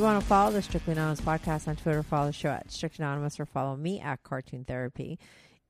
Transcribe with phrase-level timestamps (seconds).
[0.00, 3.04] You want to follow the Strictly Anonymous Podcast on Twitter, follow the show at Strictly
[3.04, 5.18] Anonymous or follow me at Cartoon Therapy.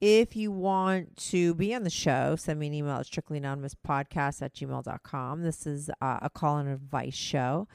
[0.01, 4.55] If you want to be on the show, send me an email at strictlyanonymouspodcast at
[4.55, 5.43] gmail.com.
[5.43, 7.67] This is uh, a call and advice show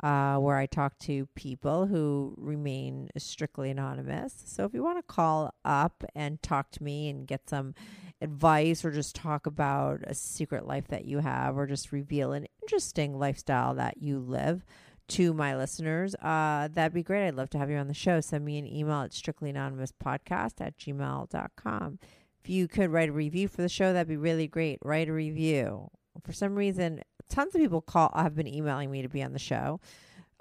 [0.00, 4.44] uh, where I talk to people who remain strictly anonymous.
[4.46, 7.74] So if you want to call up and talk to me and get some
[8.20, 12.46] advice or just talk about a secret life that you have or just reveal an
[12.62, 14.64] interesting lifestyle that you live
[15.08, 17.28] to my listeners, uh, that'd be great.
[17.28, 18.20] I'd love to have you on the show.
[18.20, 21.98] Send me an email at strictlyanonymouspodcast at gmail.com.
[22.42, 24.78] If you could write a review for the show, that'd be really great.
[24.82, 25.88] Write a review.
[26.24, 29.38] For some reason, tons of people call have been emailing me to be on the
[29.38, 29.80] show.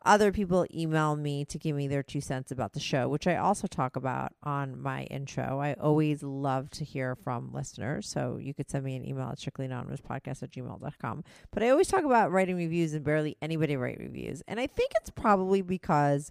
[0.06, 3.38] Other people email me to give me their two cents about the show, which I
[3.38, 5.60] also talk about on my intro.
[5.60, 8.08] I always love to hear from listeners.
[8.08, 11.24] So you could send me an email at strictlyanonymouspodcast at gmail.com.
[11.50, 14.44] But I always talk about writing reviews and barely anybody write reviews.
[14.48, 16.30] And I think it's probably because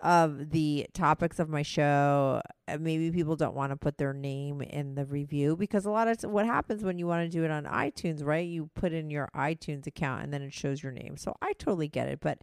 [0.00, 2.42] of the topics of my show.
[2.80, 6.30] Maybe people don't want to put their name in the review because a lot of
[6.30, 8.46] what happens when you want to do it on iTunes, right?
[8.46, 11.16] You put in your iTunes account and then it shows your name.
[11.16, 12.18] So I totally get it.
[12.20, 12.38] But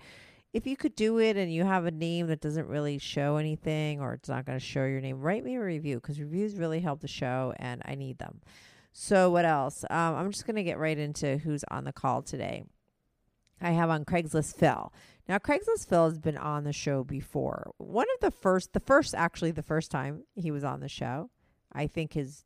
[0.53, 4.01] if you could do it and you have a name that doesn't really show anything
[4.01, 6.81] or it's not going to show your name, write me a review because reviews really
[6.81, 8.41] help the show and I need them.
[8.93, 9.85] So, what else?
[9.89, 12.65] Um, I'm just going to get right into who's on the call today.
[13.61, 14.91] I have on Craigslist Phil.
[15.29, 17.71] Now, Craigslist Phil has been on the show before.
[17.77, 21.29] One of the first, the first, actually, the first time he was on the show,
[21.71, 22.43] I think his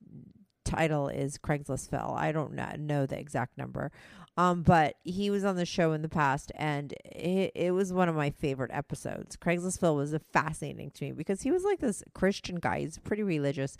[0.75, 2.13] title is Craigslist Phil.
[2.17, 3.91] I don't kn- know the exact number.
[4.37, 8.09] Um, but he was on the show in the past, and it, it was one
[8.09, 9.37] of my favorite episodes.
[9.37, 12.81] Craigslist Phil was fascinating to me because he was like this Christian guy.
[12.81, 13.77] He's pretty religious,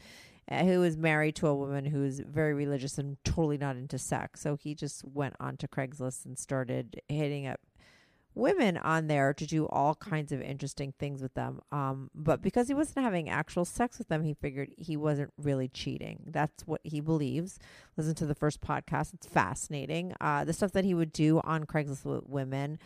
[0.50, 4.40] uh, who was married to a woman who's very religious and totally not into sex.
[4.40, 7.60] So he just went onto Craigslist and started hitting up
[8.36, 11.62] women on there to do all kinds of interesting things with them.
[11.72, 15.68] Um, but because he wasn't having actual sex with them, he figured he wasn't really
[15.68, 16.24] cheating.
[16.28, 17.58] That's what he believes.
[17.98, 20.14] Listen to the first podcast; it's fascinating.
[20.20, 22.78] Uh, the stuff that he would do on Craigslist with women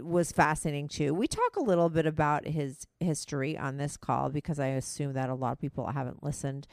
[0.00, 1.14] was fascinating too.
[1.14, 5.30] We talk a little bit about his history on this call because I assume that
[5.30, 6.66] a lot of people haven't listened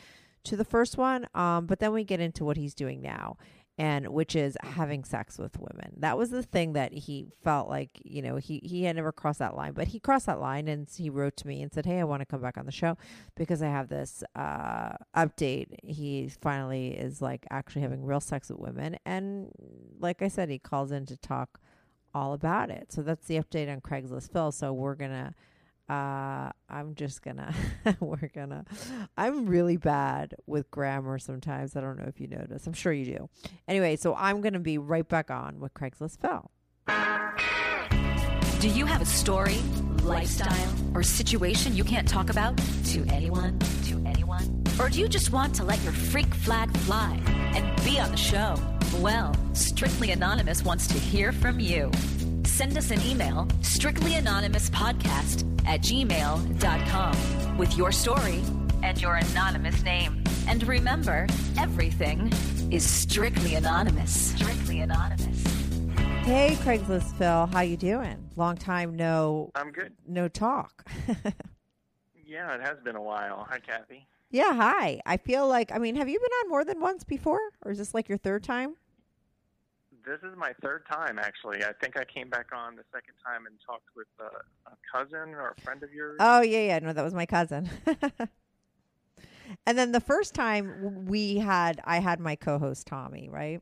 [0.44, 1.28] to the first one.
[1.34, 3.38] Um, but then we get into what he's doing now
[3.80, 5.94] and which is having sex with women.
[5.98, 9.40] That was the thing that he felt like, you know, he he had never crossed
[9.40, 12.00] that line, but he crossed that line and he wrote to me and said, "Hey,
[12.00, 12.98] I want to come back on the show
[13.36, 15.68] because I have this uh update.
[15.82, 19.50] He finally is like actually having real sex with women." And
[19.98, 21.62] like I said, he calls in to talk
[22.14, 22.92] all about it.
[22.92, 24.52] So that's the update on Craigslist Phil.
[24.52, 25.34] So we're going to
[25.90, 27.54] uh, I'm just gonna,
[28.00, 28.66] we're gonna,
[29.18, 31.76] I'm really bad with grammar sometimes.
[31.76, 32.68] I don't know if you notice.
[32.68, 33.30] I'm sure you do.
[33.68, 36.52] Anyway, so I'm gonna be right back on with Craigslist Phil.
[38.60, 39.58] Do you have a story,
[40.04, 42.58] lifestyle, or situation you can't talk about
[42.88, 43.58] to anyone?
[43.86, 44.64] To anyone?
[44.80, 48.18] Or do you just want to let your freak flag fly and be on the
[48.18, 48.56] show?
[49.00, 51.90] Well, Strictly Anonymous wants to hear from you.
[52.60, 58.44] Send us an email, strictlyanonymouspodcast at gmail.com, with your story
[58.84, 60.22] and your anonymous name.
[60.46, 61.26] And remember,
[61.58, 62.30] everything
[62.70, 64.36] is strictly anonymous.
[64.36, 65.42] Strictly anonymous.
[66.26, 68.30] Hey, Craigslist Phil, how you doing?
[68.36, 69.94] Long time no, I'm good.
[70.06, 70.84] no talk.
[72.26, 73.48] Yeah, it has been a while.
[73.50, 74.06] Hi, Kathy.
[74.32, 75.00] yeah, hi.
[75.06, 77.78] I feel like, I mean, have you been on more than once before, or is
[77.78, 78.76] this like your third time?
[80.10, 81.64] This is my third time, actually.
[81.64, 84.26] I think I came back on the second time and talked with uh,
[84.66, 86.18] a cousin or a friend of yours.
[86.20, 86.80] Oh yeah, yeah.
[86.80, 87.70] No, that was my cousin.
[89.68, 93.62] and then the first time we had, I had my co-host Tommy, right?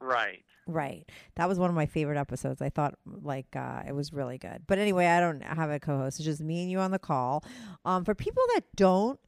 [0.00, 0.44] right.
[0.68, 1.10] Right.
[1.34, 2.62] That was one of my favorite episodes.
[2.62, 4.62] I thought like uh, it was really good.
[4.68, 6.20] But anyway, I don't have a co-host.
[6.20, 7.42] It's just me and you on the call.
[7.84, 9.18] Um, for people that don't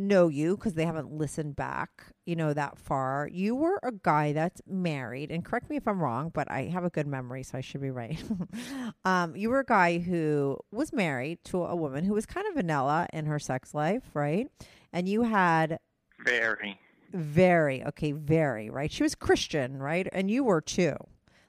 [0.00, 1.90] know you because they haven't listened back,
[2.26, 5.30] you know, that far, you were a guy that's married.
[5.30, 7.80] And correct me if I'm wrong, but I have a good memory, so I should
[7.80, 8.22] be right.
[9.04, 12.54] um, you were a guy who was married to a woman who was kind of
[12.54, 14.48] vanilla in her sex life, right?
[14.92, 15.78] And you had
[16.24, 16.78] Very.
[17.12, 18.90] very okay, very right.
[18.90, 20.94] She was Christian, right, and you were too.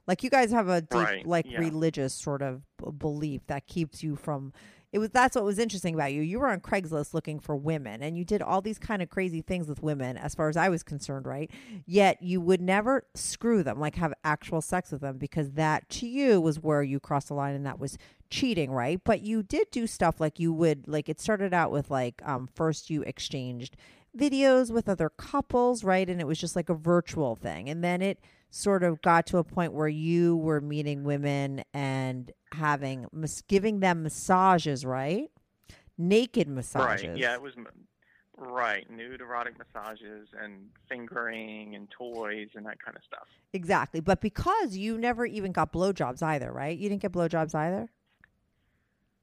[0.07, 1.59] Like you guys have a deep, Right, like yeah.
[1.59, 4.51] religious sort of b- belief that keeps you from.
[4.91, 6.21] It was that's what was interesting about you.
[6.21, 9.41] You were on Craigslist looking for women, and you did all these kind of crazy
[9.41, 11.49] things with women, as far as I was concerned, right?
[11.85, 16.07] Yet you would never screw them, like have actual sex with them, because that to
[16.07, 17.97] you was where you crossed the line, and that was
[18.29, 19.01] cheating, right?
[19.03, 22.49] But you did do stuff like you would, like it started out with like um,
[22.53, 23.77] first you exchanged
[24.17, 26.09] videos with other couples, right?
[26.09, 27.69] And it was just like a virtual thing.
[27.69, 28.19] And then it
[28.51, 33.07] sort of got to a point where you were meeting women and having
[33.48, 35.31] giving them massages, right?
[35.98, 37.07] Naked massages.
[37.07, 37.18] Right.
[37.18, 37.53] Yeah, it was
[38.38, 38.89] right.
[38.92, 43.27] Nude erotic massages and fingering and toys and that kind of stuff.
[43.53, 44.01] Exactly.
[44.01, 46.77] But because you never even got blowjobs either, right?
[46.77, 47.89] You didn't get blowjobs either?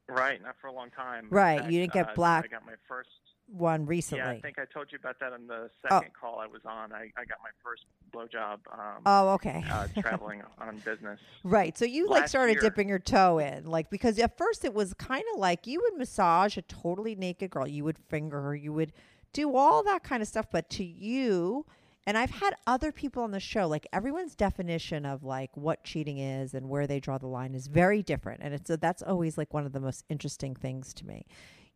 [0.09, 0.43] Right.
[0.43, 1.27] Not for a long time.
[1.31, 3.11] Right, fact, you didn't get uh, black- I got my first.
[3.50, 4.25] One recently.
[4.25, 6.93] Yeah, I think I told you about that on the second call I was on.
[6.93, 9.65] I, I got my first blowjob um, oh, okay.
[9.71, 11.19] uh, traveling on business.
[11.45, 11.77] Right.
[11.77, 12.62] So you like started year.
[12.62, 15.99] dipping your toe in, like because at first it was kind of like you would
[15.99, 18.93] massage a totally naked girl, you would finger her, you would
[19.33, 21.65] do all that kind of stuff, but to you
[22.09, 26.17] and I've had other people on the show, like everyone's definition of like what cheating
[26.17, 29.53] is and where they draw the line is very different, and it's that's always like
[29.53, 31.27] one of the most interesting things to me.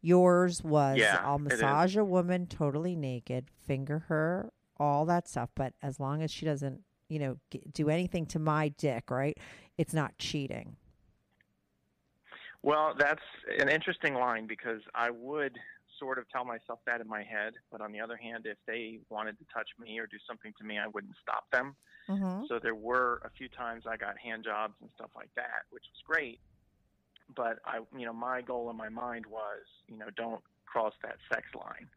[0.02, 5.74] Yours was Yeah, I'll massage a woman totally naked, finger her, all that stuff, but
[5.80, 9.38] as long as she doesn't, you know, g- do anything to my dick, right?
[9.78, 10.76] It's not cheating.
[12.62, 13.22] Well, that's
[13.58, 15.56] an interesting line because I would
[15.98, 18.98] sort of tell myself that in my head, but on the other hand, if they
[19.08, 21.76] wanted to touch me or do something to me, I wouldn't stop them.
[22.08, 22.46] Mm-hmm.
[22.48, 25.84] So there were a few times I got hand jobs and stuff like that, which
[25.92, 26.40] was great.
[27.34, 31.16] But I, you know, my goal in my mind was, you know, don't cross that
[31.28, 31.88] sex line.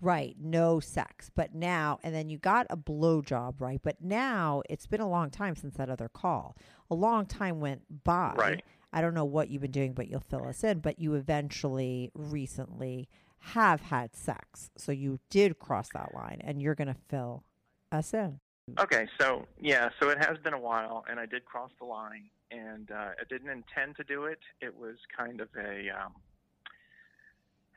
[0.00, 1.30] Right, no sex.
[1.34, 3.80] But now, and then you got a blowjob, right?
[3.82, 6.56] But now it's been a long time since that other call.
[6.90, 8.34] A long time went by.
[8.36, 8.64] Right.
[8.92, 10.80] I don't know what you've been doing, but you'll fill us in.
[10.80, 13.08] But you eventually, recently,
[13.40, 14.70] have had sex.
[14.76, 17.44] So you did cross that line, and you're going to fill
[17.92, 18.40] us in.
[18.78, 22.30] Okay, so yeah, so it has been a while, and I did cross the line,
[22.50, 24.40] and uh, I didn't intend to do it.
[24.60, 26.14] It was kind of a um,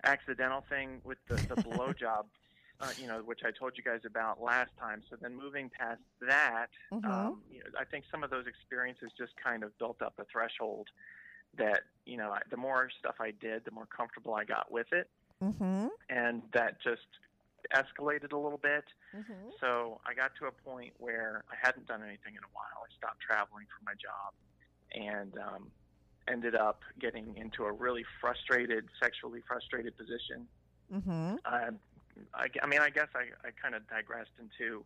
[0.03, 2.25] accidental thing with the, the blowjob,
[2.79, 5.01] uh, you know, which I told you guys about last time.
[5.09, 7.05] So then moving past that, Mhm.
[7.05, 10.25] um, you know, I think some of those experiences just kind of built up a
[10.31, 10.87] threshold
[11.57, 14.91] that you know, I, the more stuff I did, the more comfortable I got with
[14.91, 15.09] it,
[15.43, 15.87] Mm-hmm.
[16.09, 17.07] and that just
[17.75, 18.85] escalated a little bit.
[19.15, 19.49] Mm-hmm.
[19.59, 22.83] So I got to a point where I hadn't done anything in a while.
[22.83, 24.33] I stopped traveling for my job
[24.93, 25.71] and um,
[26.27, 30.47] ended up getting into a really frustrated, sexually frustrated position.
[30.93, 31.35] Mm-hmm.
[31.45, 31.71] Uh,
[32.33, 34.85] I, I mean, I guess I, I kind of digressed into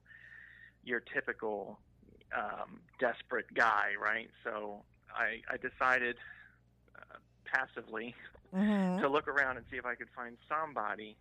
[0.83, 1.79] your typical
[2.35, 4.29] um, desperate guy, right?
[4.43, 4.83] So
[5.13, 6.17] I, I decided
[6.95, 8.15] uh, passively
[8.55, 9.01] Mm-hmm.
[9.01, 11.17] to look around and see if I could find somebody.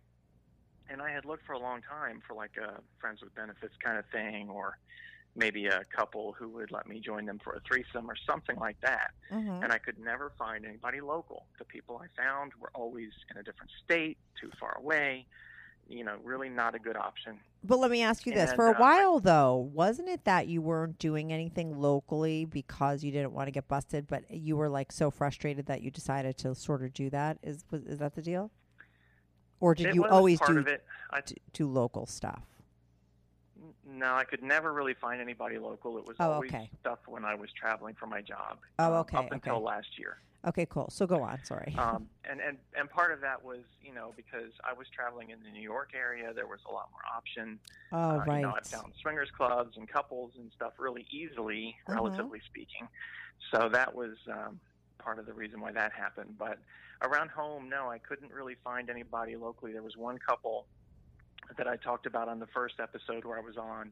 [0.89, 3.97] And I had looked for a long time for like a friends with benefits kind
[3.97, 4.77] of thing, or
[5.37, 8.79] maybe a couple who would let me join them for a threesome or something like
[8.81, 9.11] that.
[9.31, 9.63] Mhm.
[9.63, 11.45] And I could never find anybody local.
[11.59, 15.27] The people I found were always in a different state, too far away.
[15.87, 17.39] You know, really not a good option.
[17.63, 20.47] But let me ask you this: And, for a uh, while, though, wasn't it that
[20.47, 24.67] you weren't doing anything locally because you didn't want to get busted, but you were
[24.67, 27.37] like so frustrated that you decided to sort of do that?
[27.41, 28.51] Is was, is that the deal?
[29.59, 30.83] Or did you always do of it.
[31.09, 32.43] I, d- do local stuff?
[33.87, 35.97] No, I could never really find anybody local.
[35.97, 36.69] It was Oh, always okay.
[36.81, 38.57] stuff when I was traveling for my job.
[38.79, 39.63] Oh, um, okay, Up until okay.
[39.65, 40.17] last year.
[40.45, 40.89] Okay, cool.
[40.89, 41.43] So go on.
[41.43, 41.73] Sorry.
[41.77, 45.39] um, and, and and part of that was you know because I was traveling in
[45.43, 47.59] the New York area, there was a lot more option.
[47.91, 48.35] oh, uh, right.
[48.37, 51.95] You know, I found swingers clubs and couples and stuff really easily, Mhm.
[51.95, 52.87] relatively speaking.
[53.51, 54.59] So that was um,
[54.99, 56.35] part of the reason why that happened.
[56.37, 56.59] But
[57.01, 59.71] around home, no, I couldn't really find anybody locally.
[59.71, 60.65] There was one couple
[61.57, 63.91] that I talked about on the first episode where I was on,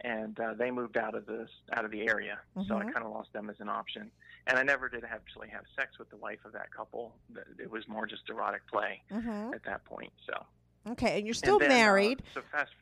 [0.00, 2.92] and uh, they moved out of the out of the area, so I Mhm.
[2.92, 4.10] kind of lost them as an option.
[4.46, 7.14] And I never did actually have sex with the wife of that couple.
[7.58, 9.54] It was more just erotic play Mhm.
[9.54, 10.12] at that point.
[10.26, 10.46] So
[10.86, 12.72] Okay, and you're and still then, uh, married, so fast.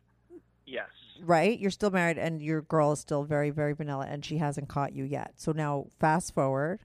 [0.65, 0.89] Yes.
[1.21, 1.59] right?
[1.59, 4.93] You're still married, and your girl is still very, very vanilla, and she hasn't caught
[4.93, 5.35] you yet.
[5.41, 6.81] So now, fast forward.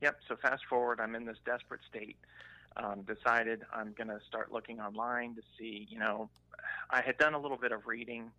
[0.00, 0.20] Yep.
[0.28, 2.16] So fast forward, I'm in this desperate state.
[2.76, 5.88] Um, decided I'm going to start looking online to see.
[5.90, 6.30] You know,
[6.90, 8.30] I had done a little bit of reading,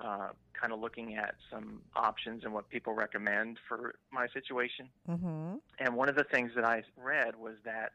[0.00, 0.28] uh,
[0.58, 4.88] kind of looking at some options and what people recommend for my situation.
[5.08, 5.56] Mm-hmm.
[5.78, 7.92] And one of the things that I read was that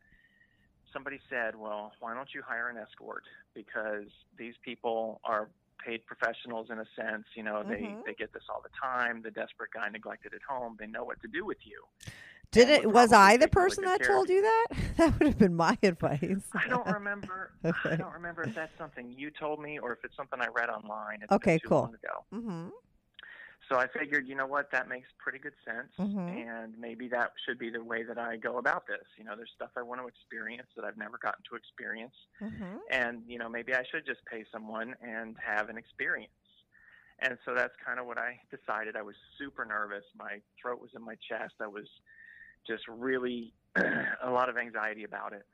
[0.93, 3.23] somebody said, "Well, why don't you hire an escort?
[3.55, 4.05] Because
[4.37, 5.49] these people are
[5.83, 7.25] paid professionals in a sense.
[7.33, 8.05] You know, they Mhm.
[8.05, 9.23] they get this all the time.
[9.23, 10.77] The desperate guy neglected at home.
[10.79, 11.87] They know what to do with you."
[12.51, 12.91] Did it?
[12.91, 14.67] Was I the person that told you that?
[14.97, 16.43] That would have been my advice.
[16.53, 17.51] I don't remember.
[17.63, 17.91] Okay.
[17.91, 20.69] I don't remember if that's something you told me or if it's something I read
[20.69, 21.19] online.
[21.23, 21.93] It's Okay, cool.
[22.33, 22.67] mm-hmm.
[23.69, 26.27] So I figured, you know what, that makes pretty good sense, Mhm.
[26.45, 29.05] and maybe that should be the way that I go about this.
[29.17, 32.77] You know, there's stuff I want to experience that I've never gotten to experience, Mm-hmm.
[32.89, 36.33] and you know, maybe I should just pay someone and have an experience.
[37.19, 38.97] And so that's kind of what I decided.
[38.97, 40.03] I was super nervous.
[40.17, 41.53] My throat was in my chest.
[41.61, 41.87] I was
[42.67, 45.45] just really a lot of anxiety about it.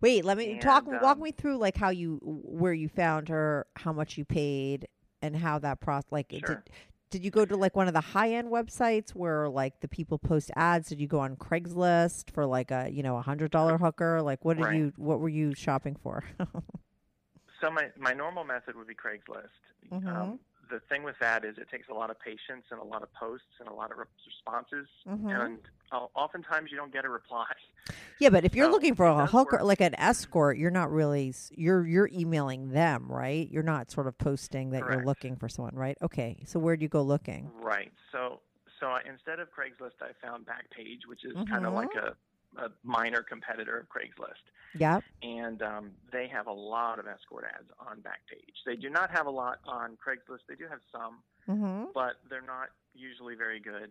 [0.00, 0.86] Wait, let me talk.
[0.86, 4.24] And, walk um, me through like how you, where you found her, how much you
[4.24, 4.88] paid,
[5.22, 6.10] and how that process.
[6.10, 6.40] Like, Sure.
[6.40, 6.58] did
[7.10, 10.18] did you go to like one of the high end websites where like the people
[10.18, 10.88] post ads?
[10.88, 14.22] Did you go on Craigslist for like a you know a hundred dollar hooker?
[14.22, 14.76] Like, what did Right.
[14.76, 14.92] you?
[14.96, 16.24] What were you shopping for?
[17.60, 19.46] So my my normal method would be Craigslist.
[19.92, 20.08] Mhm.
[20.08, 20.40] Um,
[20.70, 23.12] the thing with that is it takes a lot of patience and a lot of
[23.14, 25.44] posts and a lot of re- responses, Mhm.
[25.44, 25.58] and
[25.90, 27.46] uh, oftentimes you don't get a reply.
[28.18, 31.34] yeah, but if you're So, looking for a hooker, like an escort, you're not really
[31.50, 33.48] you're you're emailing them, right?
[33.50, 35.98] You're not sort of posting that you're looking for someone, right?
[36.00, 37.50] Okay, so where do you go looking?
[37.60, 37.92] Right.
[38.12, 38.40] So
[38.80, 42.16] so I, instead of Craigslist, I found Backpage, which is kind of like a,
[42.58, 44.42] a minor competitor of Craigslist,
[44.78, 45.04] Yep.
[45.22, 48.54] and um, they have a lot of escort ads on Backpage.
[48.66, 50.40] They do not have a lot on Craigslist.
[50.48, 51.18] They do have some,
[51.48, 51.86] Mm-hmm.
[51.94, 53.90] but they're not usually very good.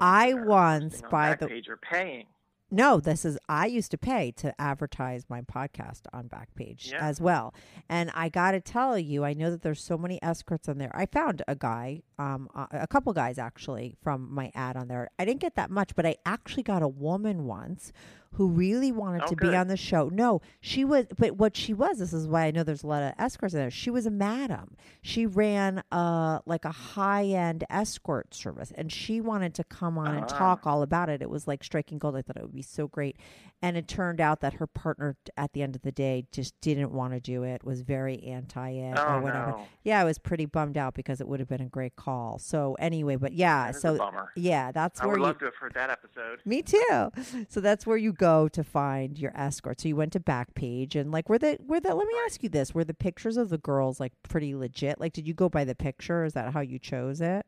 [0.00, 2.26] I once, on by the- Backpage are paying.
[2.70, 6.98] No, this is I used to pay to advertise my podcast on Backpage Yeah.
[7.04, 7.52] as well.
[7.88, 10.90] And I got to tell you, I know that there's so many escorts on there.
[10.94, 15.08] I found a guy, um a a couple guys actually from my ad on there.
[15.18, 17.92] I didn't get that much, but I actually got a woman once
[18.34, 20.08] who really wanted Oh, to be on the show.
[20.12, 23.02] No, she was but what she was, this is why I know there's a lot
[23.02, 23.70] of escorts in there.
[23.70, 24.76] She was a madam.
[25.02, 30.24] She ran uh like a high-end escort service and she wanted to come on and
[30.24, 30.38] Ah.
[30.38, 31.22] talk all about it.
[31.22, 32.16] It was like striking gold.
[32.16, 33.16] I thought it would be so great.
[33.62, 36.92] And it turned out that her partner at the end of the day just didn't
[36.92, 39.50] want to do it, was very anti it Oh or whatever.
[39.50, 39.66] no.
[39.82, 42.38] Yeah, I was pretty bummed out because it would have been a great call.
[42.38, 44.32] So anyway, but yeah, so a bummer.
[44.36, 46.40] yeah, that's I where would you love to have heard that episode.
[46.46, 47.10] me too.
[47.50, 49.80] So that's where you go to find your escort.
[49.80, 52.50] So you went to Backpage and like were the were the let me ask you
[52.50, 55.00] this, were the pictures of the girls like pretty legit?
[55.00, 56.24] Like did you go by the picture?
[56.24, 57.46] Is that how you chose it?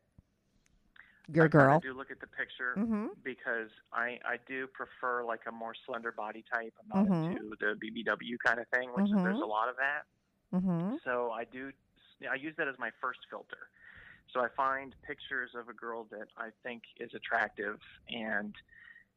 [1.33, 1.81] Your I girl?
[1.81, 3.11] do look at the picture Mhm.
[3.23, 6.73] because I I do prefer like a more slender body type.
[6.81, 7.37] I'm not Mhm.
[7.37, 9.43] into the BBW kind of thing, which is, there's Mhm.
[9.43, 10.03] a lot of that.
[10.55, 10.99] Mhm.
[11.05, 11.71] So I do
[12.31, 13.69] I use that as my first filter.
[14.33, 18.55] So I find pictures of a girl that I think is attractive and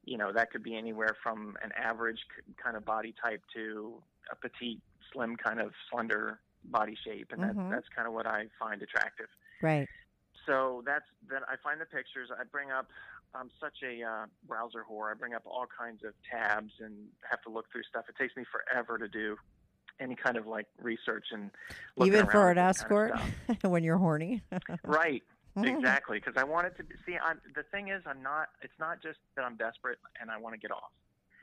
[0.06, 2.20] you know that could be anywhere from an average
[2.64, 3.94] kind of body type to
[4.32, 4.80] a petite
[5.12, 7.56] slim kind of slender body shape and Mhm.
[7.56, 9.28] that, that's kind of what I find attractive.
[9.62, 9.88] Right.
[10.46, 12.30] So that's then I find the pictures.
[12.32, 12.88] I bring up.
[13.34, 15.12] I'm such a uh, browser whore.
[15.12, 16.94] I bring up all kinds of tabs and
[17.30, 18.06] have to look through stuff.
[18.08, 19.36] It takes me forever to do
[20.00, 21.50] any kind of like research and
[21.98, 24.42] Even for an this kind of escort when you're horny.
[24.84, 25.24] right?
[25.64, 27.18] Exactly, because I wanted to see.
[27.18, 28.50] I'm the thing is, I'm not.
[28.62, 30.92] It's not just that I'm desperate and I want to get off.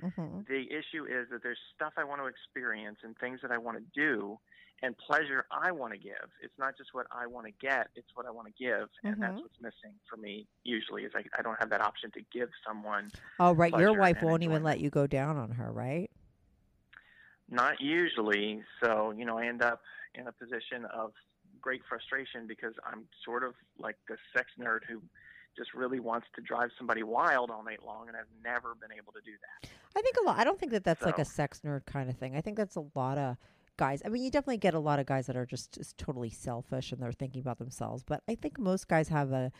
[0.00, 3.58] hmm The issue is that there's stuff I want to experience and things that I
[3.58, 4.38] want to do
[4.82, 6.28] and pleasure I want to give.
[6.42, 8.88] It's not just what I want to get, it's what I want to give.
[9.04, 9.42] And that's Mhm.
[9.42, 13.12] what's missing for me usually is I, I don't have that option to give someone.
[13.38, 13.72] Oh, right.
[13.72, 16.10] Your wife won't even let you go down on her, right?
[17.48, 18.64] Not usually.
[18.82, 19.82] So, you know, I end up
[20.14, 21.12] in a position of
[21.62, 25.00] great frustration because I'm sort of like the sex nerd who
[25.56, 29.12] just really wants to drive somebody wild all night long, and I've never been able
[29.12, 29.70] to do that.
[29.96, 30.38] I think a lot.
[30.38, 32.36] I don't think that that's like a sex nerd kind of thing.
[32.36, 33.36] I think that's a lot of
[33.82, 34.00] guys.
[34.04, 36.92] I mean, you definitely get a lot of guys that are just, just totally selfish
[36.92, 38.04] and they're thinking about themselves.
[38.04, 39.50] But I think most guys have a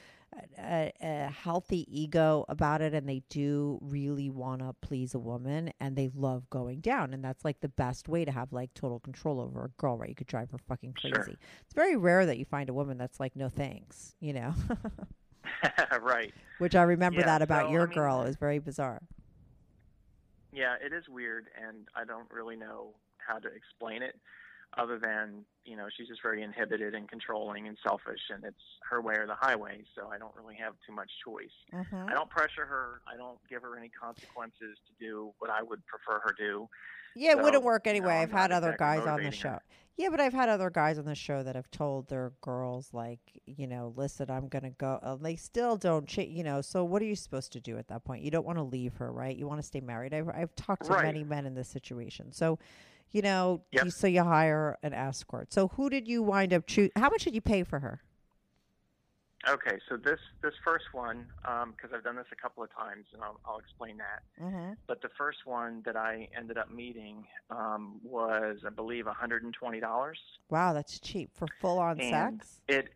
[0.58, 5.72] a, a healthy ego about it, and they do really want to please a woman,
[5.80, 9.00] and they love going down, and that's like the best way to have like total
[9.00, 9.98] control over a girl.
[9.98, 10.08] Right?
[10.10, 11.10] You could drive her fucking Sure.
[11.10, 11.36] crazy.
[11.64, 14.14] It's very rare that you find a woman that's like, no thanks.
[14.20, 14.54] You know.
[16.00, 16.32] right.
[16.58, 18.22] Which I remember Yeah, that about so, your I mean- girl.
[18.22, 19.02] It was very bizarre.
[20.52, 22.94] Yeah, it is weird, and I don't really know
[23.26, 24.16] how to explain it,
[24.78, 28.56] other than you know she's just very inhibited and controlling and selfish, and it's
[28.90, 29.82] her way or the highway.
[29.94, 31.54] So I don't really have too much choice.
[31.74, 32.08] Mm-hmm.
[32.08, 33.00] I don't pressure her.
[33.12, 36.68] I don't give her any consequences to do what I would prefer her do.
[37.14, 38.14] Yeah, it wouldn't work anyway.
[38.14, 39.50] I've had other guys on the show.
[39.50, 39.62] her.
[39.98, 43.20] Yeah, but I've had other guys on the show that have told their girls, like,
[43.44, 44.98] you know, listen, I'm going to go.
[45.02, 47.88] Uh, they still don't, ch- you know, so what are you supposed to do at
[47.88, 48.22] that point?
[48.22, 49.36] You don't want to leave her, right?
[49.36, 50.14] You want to stay married.
[50.14, 51.04] I've, I've talked to Right.
[51.04, 52.32] many men in this situation.
[52.32, 52.58] So,
[53.12, 53.84] you know, Yep.
[53.84, 55.52] you, so you hire an escort.
[55.52, 56.92] So who did you wind up choosing?
[56.96, 58.00] How much did you pay for her?
[59.48, 63.24] Okay, so this this first one, because I've done this a couple of times, and
[63.24, 64.22] I'll, I'll explain that.
[64.40, 64.74] Mm-hmm.
[64.86, 70.12] But the first one that I ended up meeting um, was, I believe, $120.
[70.48, 72.60] Wow, that's cheap for full on sex.
[72.68, 72.90] It,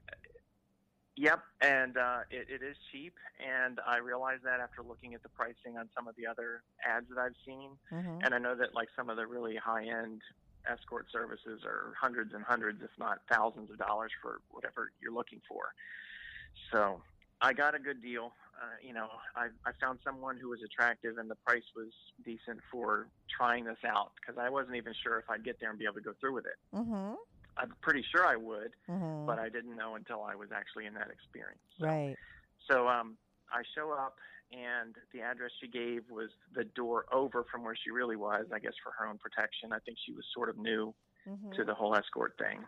[1.17, 5.29] yep, and uh, it, it is cheap, and I realized that after looking at the
[5.31, 8.19] pricing on some of the other ads that I've seen, Mm-hmm.
[8.25, 10.21] and I know that like some of the really high-end
[10.71, 15.41] escort services are hundreds and hundreds, if not thousands of dollars for whatever you're looking
[15.49, 15.73] for.
[16.73, 17.01] So
[17.41, 18.33] I got a good deal.
[18.61, 21.89] Uh, you know, I, I found someone who was attractive, and the price was
[22.25, 25.79] decent for trying this out because I wasn't even sure if I'd get there and
[25.79, 26.57] be able to go through with it.
[26.75, 27.15] Mm-hmm.
[27.59, 29.27] I'm pretty sure I would, Mm-hmm.
[29.27, 31.61] but I didn't know until I was actually in that experience.
[31.79, 32.17] So, right.
[32.71, 33.17] So um,
[33.53, 34.17] I show up,
[34.53, 38.47] and the address she gave was the door over from where she really was.
[38.53, 39.73] I guess for her own protection.
[39.73, 40.95] I think she was sort of new
[41.29, 41.57] Mm-hmm.
[41.57, 42.61] to the whole escort thing.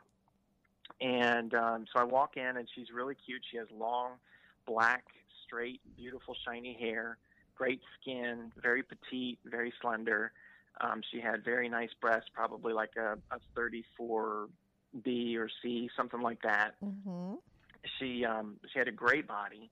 [1.01, 3.43] And um, so I walk in, and she's really cute.
[3.53, 4.13] She has long,
[4.67, 5.05] black,
[5.47, 7.19] straight, beautiful, shiny hair,
[7.55, 10.33] great skin, very petite, very slender.
[10.81, 13.39] Um, she had very nice breasts, probably like a, a
[14.97, 16.75] 34B or C, something like that.
[16.85, 17.35] Mm-hmm.
[17.99, 19.71] She um, she had a great body.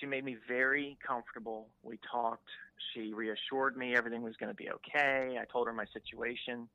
[0.00, 1.68] She made me very comfortable.
[1.82, 2.48] We talked.
[2.92, 5.38] She reassured me everything was going to be okay.
[5.40, 6.68] I told her my situation,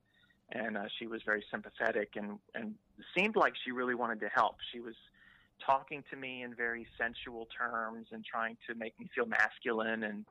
[0.51, 2.75] and uh, she was very sympathetic and and
[3.17, 4.57] seemed like she really wanted to help.
[4.71, 4.95] She was
[5.65, 10.25] talking to me in very sensual terms and trying to make me feel masculine and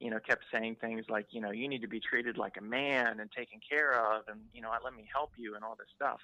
[0.00, 2.62] you know kept saying things like you know you need to be treated like a
[2.62, 5.86] man and taken care of and you know let me help you and all this
[5.94, 6.18] stuff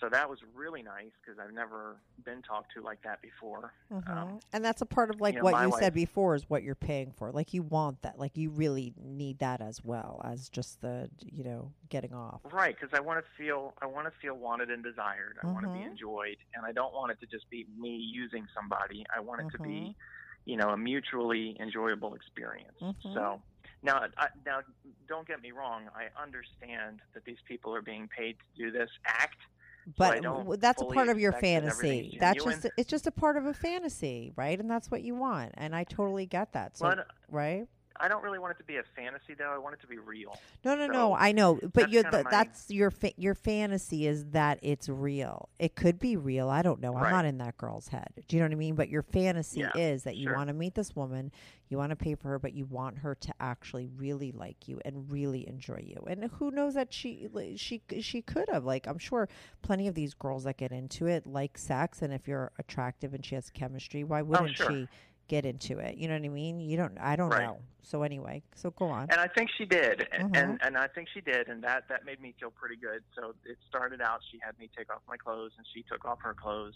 [0.00, 3.72] so that was really nice because I've never been talked to like that before.
[3.92, 4.08] Mhm.
[4.08, 6.48] Um, and that's a part of like you know, what you wife- said before is
[6.50, 7.30] what you're paying for.
[7.32, 8.18] Like you want that.
[8.18, 12.40] Like you really need that as well as just the you know getting off.
[12.52, 15.38] Right, because I want to feel I want to feel wanted and desired.
[15.42, 18.46] I want to be enjoyed, and I don't want it to just be me using
[18.54, 19.04] somebody.
[19.14, 19.64] I want it to Mhm.
[19.64, 19.96] be,
[20.44, 22.78] you know, a mutually enjoyable experience.
[22.80, 23.14] Mhm.
[23.14, 23.42] So
[23.82, 24.60] now, I, now,
[25.06, 25.88] don't get me wrong.
[25.94, 29.38] I understand that these people are being paid to do this act.
[29.86, 32.18] So But don't that's a part of your expect that everything's fantasy.
[32.20, 32.60] That's genuine.
[32.62, 34.58] just it's just a part of a fantasy, right?
[34.58, 35.52] And that's what you want.
[35.54, 36.76] And I totally get that.
[36.76, 36.94] So
[37.30, 37.66] right?
[38.00, 39.52] I don't really want it to be a fantasy, though.
[39.54, 40.36] I want it to be real.
[40.64, 41.14] No, no, So no.
[41.14, 45.48] I know, but that's the, my- that's your fa- your fantasy is that it's real.
[45.58, 46.48] It could be real.
[46.48, 46.96] I don't know.
[46.96, 48.08] I'm not in that girl's head.
[48.26, 48.74] Do you know what I mean?
[48.74, 50.36] But your fantasy Yeah, is that you sure.
[50.36, 51.30] want to meet this woman,
[51.68, 54.80] you want to pay for her, but you want her to actually really like you
[54.84, 56.02] and really enjoy you.
[56.08, 59.28] And who knows that she she she could have like I'm sure
[59.62, 63.24] plenty of these girls that get into it like sex, and if you're attractive and
[63.24, 64.70] she has chemistry, why oh, wouldn't Oh, sure.
[64.70, 64.88] she?
[65.26, 66.60] Get into it, you know what I mean.
[66.60, 66.98] You don't.
[66.98, 67.44] I don't Right.
[67.44, 67.62] know.
[67.82, 69.08] So anyway, so go on.
[69.10, 70.36] And I think she did, and, Mhm.
[70.38, 73.02] and and I think she did, and that that made me feel pretty good.
[73.14, 76.20] So it started out, she had me take off my clothes, and she took off
[76.22, 76.74] her clothes.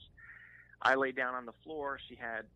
[0.80, 1.98] I lay down on the floor.
[2.08, 2.46] She had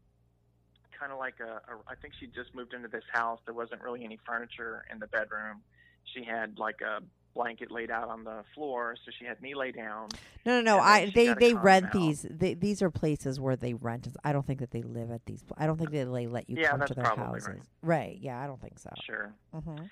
[0.99, 1.77] kind of like a, a.
[1.87, 3.41] I think she just moved into this house.
[3.45, 5.63] There wasn't really any furniture in the bedroom.
[6.05, 7.03] She had like a
[7.35, 10.09] blanket laid out on the floor, so she had me lay down.
[10.45, 10.79] No, no, no.
[10.83, 11.93] I they they rent out.
[11.93, 12.27] these.
[12.29, 14.09] They, these are places where they rent.
[14.25, 15.43] I don't think that they live at these.
[15.57, 17.49] I don't think that they let you Yeah, come that's to their probably houses.
[17.49, 17.99] right.
[18.01, 18.19] Right.
[18.21, 18.91] Yeah, I don't think so.
[19.07, 19.33] Sure.
[19.53, 19.83] hmm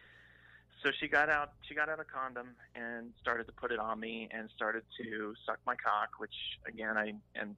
[0.83, 1.53] So she got out.
[1.69, 5.35] She got out a condom and started to put it on me and started to
[5.47, 6.35] suck my cock, which
[6.67, 7.57] again I am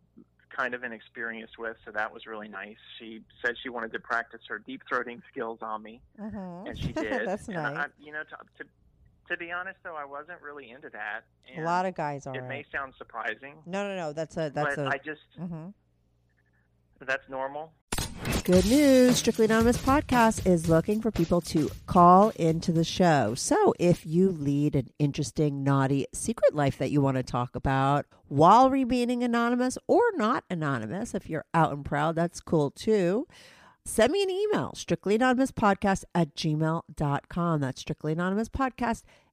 [0.56, 1.76] kind of inexperienced with.
[1.84, 2.76] So that was really nice.
[2.98, 6.92] She said she wanted to practice her deep throating skills on me, hmm and she
[6.92, 7.26] did.
[7.26, 7.76] That's and nice.
[7.76, 8.70] I, you know, to, to
[9.32, 11.22] to be honest though, I wasn't really into that.
[11.56, 12.36] a lot of guys are.
[12.36, 14.12] It may sound surprising, no, no, no.
[14.12, 14.88] That's a that's but a.
[14.88, 15.68] I just hmm
[17.04, 17.72] that's normal.
[18.44, 19.16] Good news.
[19.16, 23.34] Strictly Anonymous Podcast is looking for people to call into the show.
[23.34, 28.06] So if you lead an interesting, naughty secret life that you want to talk about
[28.28, 33.26] while remaining anonymous or not anonymous, if you're out and proud, that's cool too.
[33.84, 37.60] Send me an email, strictly anonymous podcast at gmail.com.
[37.60, 39.02] That's strictly anonymous podcast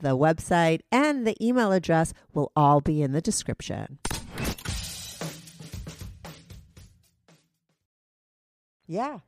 [0.00, 3.98] the website and the email address will all be in the description
[8.86, 9.18] Yeah.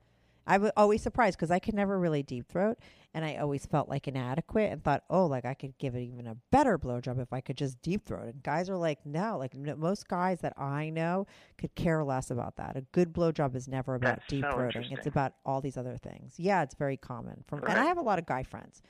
[0.46, 2.78] I was always surprised because I could never really deep throat,
[3.12, 6.26] and I always felt like inadequate and thought, oh, like I could give it even
[6.26, 8.28] a better blowjob if I could just deep throat.
[8.28, 11.26] And guys are like, no, like no, most guys that I know
[11.58, 12.76] could care less about that.
[12.76, 15.98] A good blowjob is never about That's deep so throating; it's about all these other
[15.98, 16.36] things.
[16.38, 17.44] Yeah, it's very common.
[17.46, 18.80] From and I have a lot of guy friends,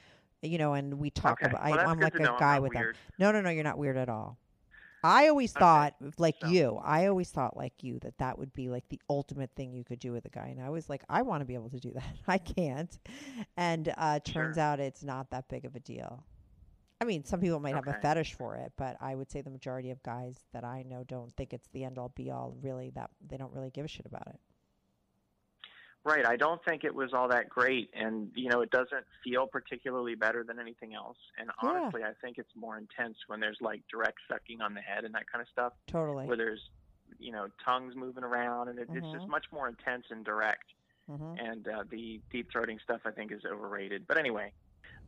[0.42, 1.46] you know, and we talk Okay.
[1.46, 1.64] about.
[1.64, 2.92] Well, I, I'm like a guy with them.
[3.18, 4.38] No, no, no, you're not weird at all.
[5.05, 8.53] I always Okay, thought, like so- you, I always thought like you that that would
[8.53, 11.05] be like the ultimate thing you could do with a guy, and I was like,
[11.09, 12.16] I want to be able to do that.
[12.27, 12.98] I can't,
[13.57, 14.64] and uh, turns Sure.
[14.64, 16.24] out it's not that big of a deal.
[17.01, 19.51] I mean, some people might have a fetish for it, but I would say the
[19.51, 22.57] majority of guys that I know don't think it's the end all be all.
[22.61, 24.40] Really, that they don't really give a shit about it.
[26.09, 26.25] Right.
[26.25, 30.14] I don't think it was all that great, and you know, it doesn't feel particularly
[30.14, 31.18] better than anything else.
[31.38, 31.68] And Yeah.
[31.68, 35.14] honestly, I think it's more intense when there's like direct sucking on the head and
[35.14, 36.27] that kind of stuff, Totally.
[36.27, 36.62] where there's,
[37.18, 39.29] you know, tongues moving around, and it, it's just Mhm.
[39.29, 40.64] much more intense and direct.
[41.07, 44.07] hmm And uh, the deep throating stuff, I think, is overrated.
[44.07, 44.55] But anyway,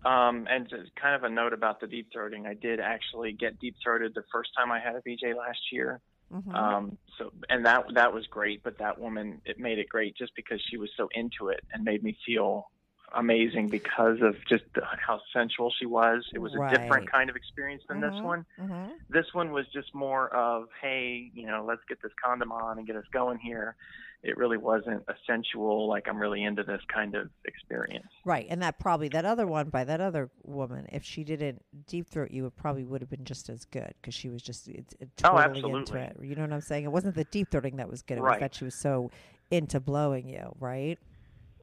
[0.04, 3.58] um, and just kind of a note about the deep throating, I did actually get
[3.58, 6.00] deep throated the first time I had a BJ last year.
[6.30, 10.16] Hmm Um, so and that that was great, but that woman it made it great
[10.16, 12.70] just because she was so into it and made me feel
[13.14, 14.64] amazing because of just
[15.06, 16.24] how sensual she was.
[16.34, 18.24] It was a different kind of experience than this Mhm.
[18.24, 18.46] one.
[18.58, 22.78] hmm This one was just more of, hey, you know, let's get this condom on
[22.78, 23.74] and get us going here.
[24.22, 28.06] It really wasn't a sensual, like I'm really into this kind of experience.
[28.24, 32.06] Right, and that probably that other one by that other woman, if she didn't deep
[32.06, 34.94] throat you, it probably would have been just as good because she was just it's,
[35.00, 36.00] it, Oh, totally into absolutely.
[36.00, 36.16] it.
[36.22, 36.84] You know what I'm saying?
[36.84, 38.40] It wasn't the deep throating that was good; it was Right.
[38.40, 39.10] that she was so
[39.50, 40.98] into blowing you, right?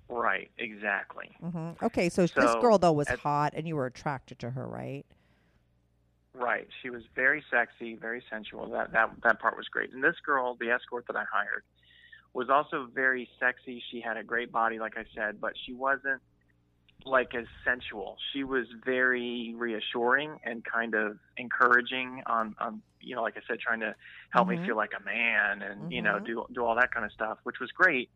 [0.10, 1.30] Right, exactly.
[1.42, 4.68] hmm Okay, so, this girl though was at- hot, and you were attracted to her,
[4.68, 5.06] right?
[6.34, 6.68] Right.
[6.82, 8.70] She was very sexy, very sensual.
[8.70, 9.92] That that that part was great.
[9.94, 11.64] And this girl, the escort that I hired,
[12.34, 13.84] was also very sexy.
[13.92, 16.22] She had a great body, like I said, but she wasn't
[17.06, 18.18] like as sensual.
[18.34, 23.60] She was very reassuring and kind of encouraging on on you know, like I said,
[23.60, 23.96] trying to
[24.32, 24.52] help Mhm.
[24.60, 26.26] me feel like a man and you know Mhm.
[26.26, 28.12] do do all that kind of stuff, which was great.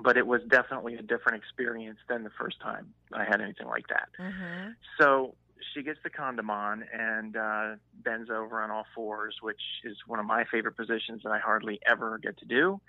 [0.00, 3.88] But it was definitely a different experience than the first time I had anything like
[3.88, 4.08] that.
[4.18, 4.70] Mm-hmm.
[4.98, 5.34] So
[5.74, 10.18] she gets the condom on and uh, bends over on all fours, which is one
[10.18, 12.80] of my favorite positions that I hardly ever get to do.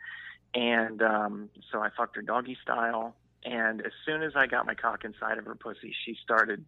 [0.54, 3.16] And um, so I fucked her doggy style.
[3.44, 6.64] And as soon as I got my cock inside of her pussy, she started,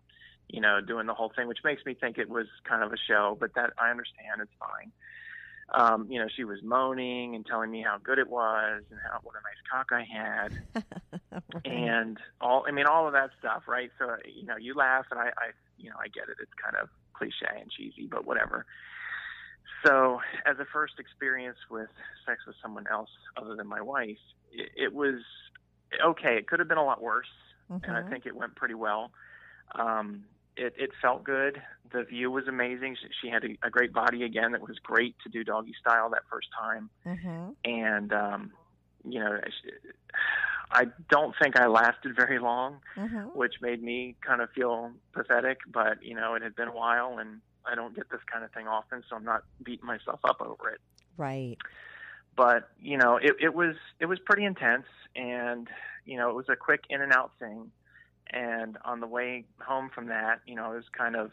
[0.50, 2.98] you know, doing the whole thing, which makes me think it was kind of a
[2.98, 4.42] show, but that I understand.
[4.42, 4.92] It's fine.
[5.74, 9.20] Um, you know, she was moaning and telling me how good it was and how
[9.24, 10.54] what a nice cock I had
[11.66, 13.90] and all I mean all of that stuff, right?
[13.98, 16.38] So you know, you laugh and I, I you know, I get it.
[16.42, 18.66] It's kind of cliche and cheesy, but whatever.
[19.86, 21.90] So as a first experience with
[22.28, 24.18] sex with someone else other than my wife,
[24.52, 25.22] it, it was
[26.04, 26.38] okay.
[26.38, 27.28] It could have been a lot worse,
[27.84, 28.10] and I Mhm.
[28.10, 29.12] think it went pretty well.
[29.76, 30.26] Um,
[30.58, 31.62] it, it felt good.
[31.92, 32.98] The view was amazing.
[33.02, 34.52] She, she had a, a great body again.
[34.54, 37.50] That was great to do doggy style that first time Mm-hmm.
[37.64, 38.52] and um,
[39.08, 39.40] you know,
[40.72, 43.38] I don't think I lasted very long, Mm-hmm.
[43.38, 45.60] which made me kind of feel pathetic.
[45.72, 48.52] But you know, it had been a while, and I don't get this kind of
[48.52, 50.82] thing often, so I'm not beating myself up over it.
[51.18, 51.58] Right.
[52.36, 55.68] But you know, it, it was it was pretty intense, and
[56.06, 57.72] you know, it was a quick in and out thing.
[58.32, 61.32] And on the way home from that, you know, it was kind of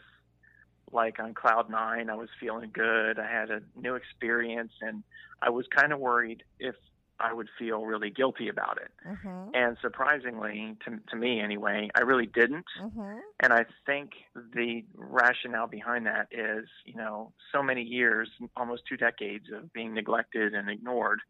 [0.91, 2.09] like on cloud nine.
[2.09, 3.19] I was feeling good.
[3.19, 5.03] I had a new experience, and
[5.41, 6.75] I was kind of worried if
[7.19, 8.91] I would feel really guilty about it.
[9.07, 9.49] Mm-hmm.
[9.53, 12.65] And surprisingly, to, to me anyway, I really didn't.
[12.81, 13.17] Mm-hmm.
[13.39, 14.11] And I think
[14.53, 19.93] the rationale behind that is, you know, so many years, almost two decades of being
[19.93, 21.21] neglected and ignored.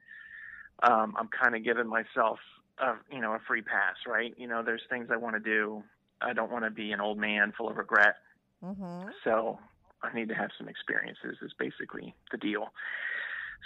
[0.82, 2.40] Um, I'm kind of giving myself,
[2.80, 4.34] a, you know, a free pass, right?
[4.38, 5.84] You know, there's things I want to do.
[6.22, 8.16] I don't want to be an old man full of regret.
[8.64, 9.10] Mm-hmm.
[9.24, 9.60] So
[10.02, 11.38] I need to have some experiences.
[11.42, 12.74] Is basically the deal.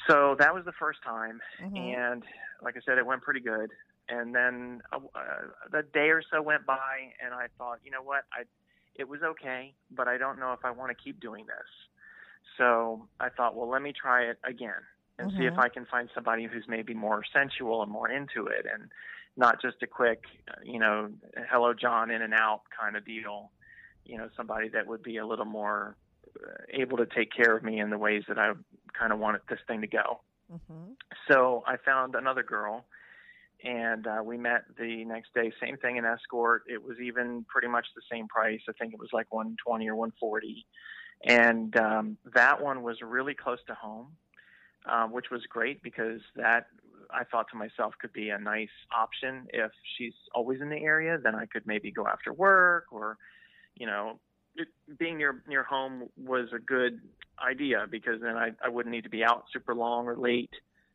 [0.07, 1.95] So that was the first time, Mhm.
[1.97, 2.23] and
[2.61, 3.71] like I said, it went pretty good.
[4.09, 4.99] And then uh,
[5.71, 8.43] the day or so went by, and I thought, you know what, I
[8.95, 11.67] it was okay, but I don't know if I want to keep doing this.
[12.57, 14.81] So I thought, well, let me try it again
[15.19, 15.63] and see if Mhm.
[15.63, 18.91] I can find somebody who's maybe more sensual and more into it, and
[19.35, 20.25] not just a quick,
[20.63, 21.11] you know,
[21.49, 23.51] hello John in and out kind of deal.
[24.03, 25.97] You know, somebody that would be a little more
[26.43, 28.53] uh, able to take care of me in the ways that I
[28.93, 30.21] kind of wanted this thing to go.
[30.51, 30.93] Mm-hmm.
[31.27, 32.85] So I found another girl,
[33.63, 35.51] and uh, we met the next day.
[35.59, 36.63] Same thing in escort.
[36.67, 38.61] It was even pretty much the same price.
[38.69, 40.65] I think it was like 120 or 140,
[41.23, 44.15] and um, that one was really close to home,
[44.87, 46.67] um, which was great because that
[47.11, 51.17] I thought to myself could be a nice option if she's always in the area.
[51.21, 53.17] Then I could maybe go after work or,
[53.75, 54.19] you know,
[54.55, 56.99] it, being near near home was a good
[57.39, 60.51] idea because then I I wouldn't need to be out super long or late.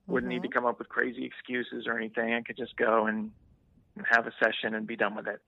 [0.08, 2.34] Wouldn't need to come up with crazy excuses or anything.
[2.34, 3.30] I could just go and
[4.04, 5.40] have a session and be done with it.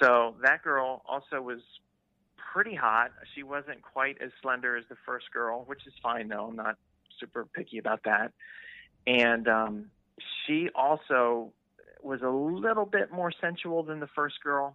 [0.00, 1.60] So that girl also was
[2.52, 3.10] pretty hot.
[3.34, 6.46] She wasn't quite as slender as the first girl, which is fine though.
[6.46, 6.78] I'm not
[7.22, 8.32] super picky about that.
[9.06, 9.86] And um,
[10.46, 11.52] she also
[12.02, 14.74] was a little bit more sensual than the first girl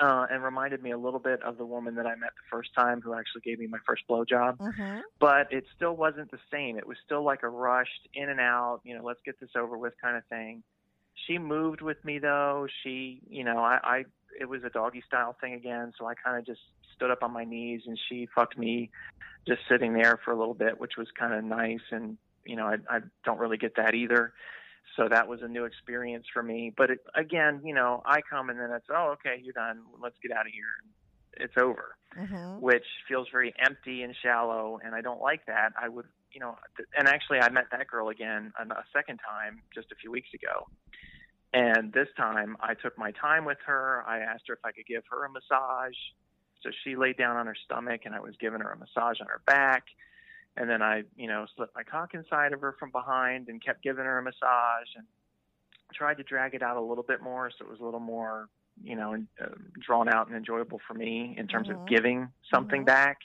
[0.00, 2.70] uh, and reminded me a little bit of the woman that I met the first
[2.74, 4.58] time who actually gave me my first blowjob.
[4.58, 5.00] Mm-hmm.
[5.20, 6.76] But it still wasn't the same.
[6.78, 9.78] It was still like a rushed in and out, you know, let's get this over
[9.78, 10.62] with kind of thing.
[11.26, 12.66] She moved with me though.
[12.82, 14.04] She, you know, I, I
[14.40, 16.60] it was a doggy style thing again, so I kind of just
[16.94, 18.90] stood up on my knees and she fucked me
[19.46, 22.66] just sitting there for a little bit, which was kind of nice and you know,
[22.66, 24.32] I I don't really get that either.
[24.96, 26.72] So that was a new experience for me.
[26.76, 29.80] But it, again, you know, I come and then it's, oh, okay, you're done.
[30.00, 31.44] Let's get out of here.
[31.44, 32.60] It's over, Mm-hmm.
[32.60, 34.78] which feels very empty and shallow.
[34.84, 35.70] And I don't like that.
[35.76, 36.56] I would, you know,
[36.96, 40.28] and actually, I met that girl again a a second time just a few weeks
[40.32, 40.68] ago.
[41.54, 44.04] And this time I took my time with her.
[44.08, 45.94] I asked her if I could give her a massage.
[46.62, 49.28] So she laid down on her stomach and I was giving her a massage on
[49.28, 49.84] her back
[50.56, 53.82] and then I, you know, slipped my cock inside of her from behind and kept
[53.82, 55.06] giving her a massage and
[55.92, 58.48] tried to drag it out a little bit more so it was a little more,
[58.82, 59.46] you know, uh,
[59.78, 61.74] drawn out and enjoyable for me in terms Mhm.
[61.74, 62.86] of giving something Mhm.
[62.86, 63.18] back.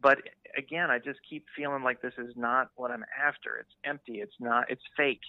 [0.00, 0.18] But
[0.56, 3.56] again, I just keep feeling like this is not what I'm after.
[3.58, 4.20] It's empty.
[4.20, 4.70] It's not.
[4.70, 5.20] It's fake.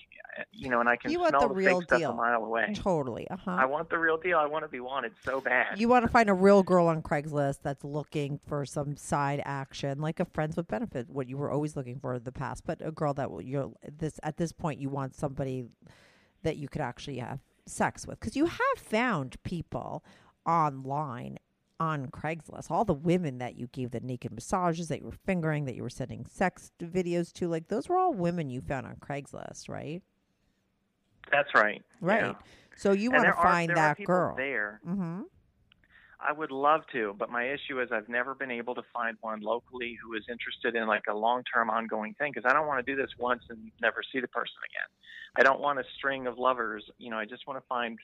[0.51, 2.73] You know, and I can You smell the the, real fake stuff a mile away.
[2.75, 3.27] Totally.
[3.29, 3.51] Uh huh.
[3.59, 4.37] I want the real deal.
[4.37, 5.79] I want to be wanted so bad.
[5.79, 9.99] You want to find a real girl on Craigslist that's looking for some side action,
[9.99, 12.79] like a friends with benefit, what you were always looking for in the past, but
[12.85, 15.65] a girl that will- you're this at this point you want somebody
[16.43, 20.03] that you could actually have sex with because you have found people
[20.45, 21.37] online
[21.79, 25.65] on Craigslist, all the women that you gave the naked massages that you were fingering,
[25.65, 28.95] that you were sending sex videos to, like those were all women you found on
[28.95, 30.01] Craigslist, right?
[31.31, 31.83] That's right.
[32.01, 32.21] Right.
[32.21, 32.33] Yeah.
[32.75, 34.35] So you want to find are that girl.
[34.35, 34.79] there.
[34.87, 35.21] Mm-hmm.
[36.19, 39.41] I would love to, but my issue is I've never been able to find one
[39.41, 42.91] locally who is interested in like a long-term ongoing thing because I don't want to
[42.91, 44.89] do this once and never see the person again.
[45.35, 46.83] I don't want a string of lovers.
[46.97, 47.99] You know, I just want to find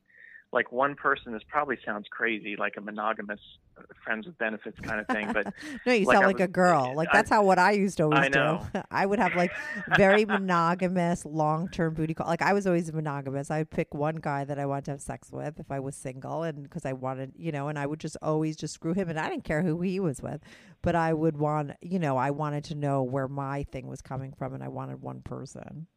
[0.54, 1.34] like one person.
[1.34, 3.40] This probably sounds crazy, like a monogamous
[3.78, 5.48] uh, friends with benefits kind of thing, but
[5.86, 6.94] No, you Like sound I like was- a girl.
[6.96, 8.66] Like I- that's how what I used to always I know.
[8.74, 8.82] do.
[8.92, 9.52] I would have like
[9.98, 12.28] very monogamous, long term booty call.
[12.28, 13.50] Like I was always monogamous.
[13.52, 15.96] I would pick one guy that I wanted to have sex with if I was
[15.96, 19.10] single, and because I wanted, you know, and I would just always just screw him,
[19.10, 20.42] and I didn't care who he was with,
[20.84, 24.34] but I would want, you know, I wanted to know where my thing was coming
[24.38, 25.88] from, and I wanted one person.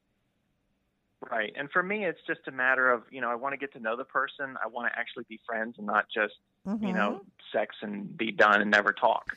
[1.30, 1.52] Right.
[1.56, 3.80] And for me, it's just a matter of, you know, I want to get to
[3.80, 4.56] know the person.
[4.62, 6.34] I want to actually be friends and not just,
[6.80, 7.58] you know, Mm-hmm.
[7.58, 9.36] sex and be done and never talk.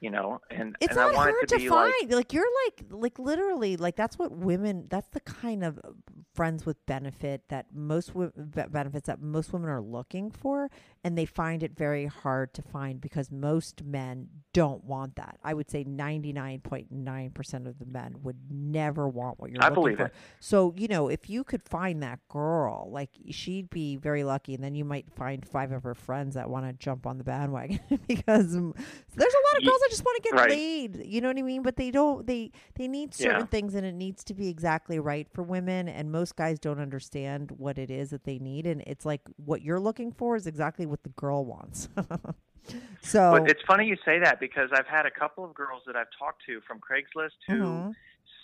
[0.00, 1.92] You know, and It's and I not hard it to, to, find.
[2.02, 4.86] like Like, you're like like literally like that's what women.
[4.90, 5.90] That's the kind of uh,
[6.34, 10.70] friends with benefit that most be- benefits that most women are looking for,
[11.02, 15.38] and they find it very hard to find because most men don't want that.
[15.42, 19.50] I would say ninety nine point nine percent of the men would never want what
[19.50, 20.06] you're I looking believe for.
[20.06, 20.14] it.
[20.40, 24.62] So you know, if you could find that girl, like she'd be very lucky, and
[24.62, 27.80] then you might find five of her friends that want to jump on the bandwagon
[28.06, 30.50] because there's a lot of girls just want to get right.
[30.50, 31.04] laid.
[31.04, 31.62] You know what I mean?
[31.62, 32.26] But they don't.
[32.26, 33.46] They they need certain Yeah.
[33.46, 35.88] things, and it needs to be exactly right for women.
[35.88, 39.62] And most guys don't understand what it is that they need, and it's like what
[39.62, 41.88] you're looking for is exactly what the girl wants.
[43.02, 45.96] so But it's funny you say that because I've had a couple of girls that
[45.96, 47.94] I've talked to from Craigslist who Mhm.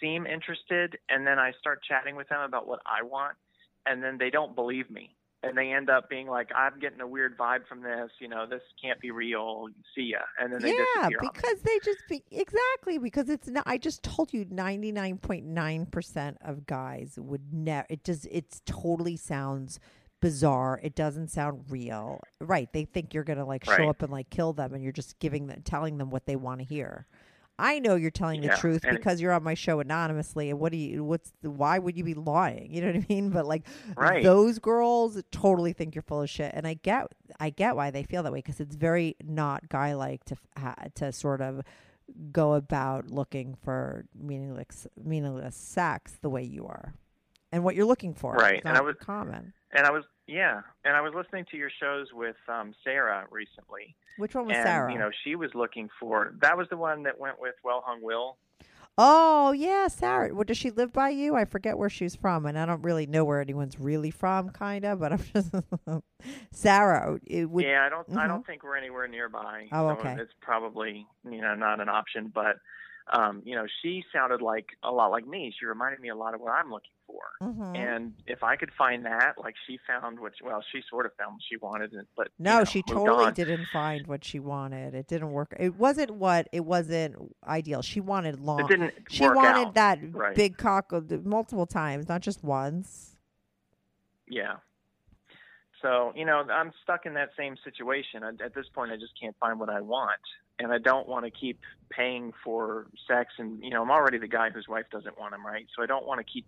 [0.00, 3.36] seem interested, and then I start chatting with them about what I want,
[3.86, 7.06] and then they don't believe me, and they end up being like, "I'm getting a
[7.06, 8.10] weird vibe from this.
[8.18, 9.66] You know, this can't be real.
[9.94, 13.64] See ya," and then they yeah, because they just be exactly because it's not.
[13.66, 17.86] I just told you, ninety nine point nine percent of guys would never.
[17.90, 19.80] It just it totally sounds
[20.20, 20.78] bizarre.
[20.82, 22.20] It doesn't sound real.
[22.40, 22.72] Right?
[22.72, 23.88] They think you're gonna like show Right.
[23.88, 26.60] up and like kill them, and you're just giving them, telling them what they want
[26.60, 27.06] to hear.
[27.58, 30.50] I know you're telling the truth because you're on my show anonymously.
[30.50, 31.04] And what do you?
[31.04, 31.50] What's the?
[31.50, 32.72] Why would you be lying?
[32.74, 33.30] You know what I mean?
[33.32, 34.24] But like Right.
[34.24, 38.02] those girls totally think you're full of shit, and I get I get why they
[38.02, 40.36] feel that way because it's very not guy like to
[40.96, 41.62] to sort of
[42.32, 46.94] go about looking for meaningless meaningless sex the way you are,
[47.52, 48.32] and what you're looking for.
[48.34, 49.52] Right, and I was- common.
[49.74, 53.94] And I was yeah, and I was listening to your shows with um, Sarah recently,
[54.16, 54.92] Which one was and Sarah?
[54.92, 58.02] you know she was looking for that was the one that went with Well Hung
[58.02, 58.36] Will.
[58.98, 60.34] Oh yeah, Sarah.
[60.34, 61.34] What does she live by you?
[61.34, 64.84] I forget where she's from, and I don't really know where anyone's really from, kind
[64.84, 65.00] of.
[65.00, 65.50] But I'm just
[66.52, 67.18] Sarah.
[67.26, 68.28] It would, yeah, I don't I Mhm.
[68.28, 69.68] don't think we're anywhere nearby.
[69.72, 70.20] Oh, so okay.
[70.20, 72.56] It's probably you know not an option, but
[73.12, 75.52] um, you know she sounded like a lot like me.
[75.58, 77.22] She reminded me a lot of what I'm looking for.
[77.42, 77.76] Mhm.
[77.76, 81.32] And if I could find that, like she found what, well, she sort of found
[81.34, 83.34] what she wanted, and- but you No, know, she totally on.
[83.34, 84.94] didn't find what she wanted.
[84.94, 85.54] It didn't work.
[85.58, 87.82] It wasn't what it wasn't ideal.
[87.82, 88.60] She wanted long.
[88.60, 89.74] It didn't she wanted out.
[89.74, 90.34] that Right.
[90.34, 90.92] big cock
[91.24, 93.16] multiple times, not just once.
[94.28, 94.56] Yeah.
[95.82, 98.22] So you know, I'm stuck in that same situation.
[98.22, 100.20] At, at this point, I just can't find what I want,
[100.58, 103.34] and I don't want to keep paying for sex.
[103.38, 105.66] And you know, I'm already the guy whose wife doesn't want him, right?
[105.76, 106.46] So I don't want to keep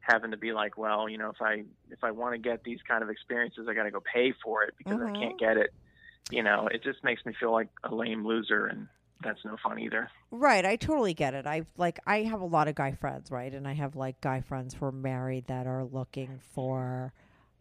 [0.00, 2.78] having to be like, well, you know, if I if I want to get these
[2.86, 5.08] kind of experiences, I got to go pay for it because Mhm.
[5.16, 5.70] I can't get it.
[6.30, 8.88] You know, it just makes me feel like a lame loser, and
[9.22, 10.10] that's no fun either.
[10.30, 11.46] Right, I totally get it.
[11.46, 13.52] I like I have a lot of guy friends, right?
[13.52, 17.12] And I have like guy friends who are married that are looking for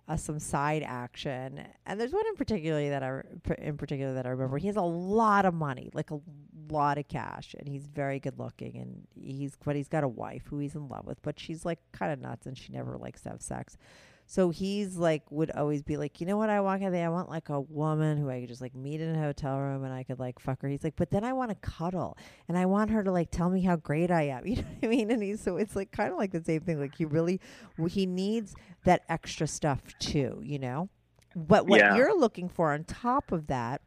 [0.08, 1.64] uh, some side action.
[1.86, 3.22] And there's one in particular that I
[3.58, 4.58] in particular that I remember.
[4.58, 6.20] He has a lot of money, like a
[6.70, 8.78] lot of cash, and he's very good looking.
[8.78, 11.80] And he's but he's got a wife who he's in love with, but she's like
[11.92, 13.78] kind of nuts, and she never likes to have sex.
[14.30, 16.84] So he's like would always be like, you know what I want?
[16.84, 19.20] I think I want like a woman who I could just like meet in a
[19.20, 20.68] hotel room and I could like fuck her.
[20.68, 22.18] He's like, but then I want to cuddle
[22.50, 24.44] and I want her to like tell me how great I am.
[24.46, 25.12] You know what I mean?
[25.12, 26.78] And he's so it's like kind of like the same thing.
[26.80, 27.40] Like he really
[27.90, 30.42] he needs that extra stuff too.
[30.44, 30.90] You know.
[31.34, 31.96] But what Yeah.
[31.96, 33.82] you're looking for on top of that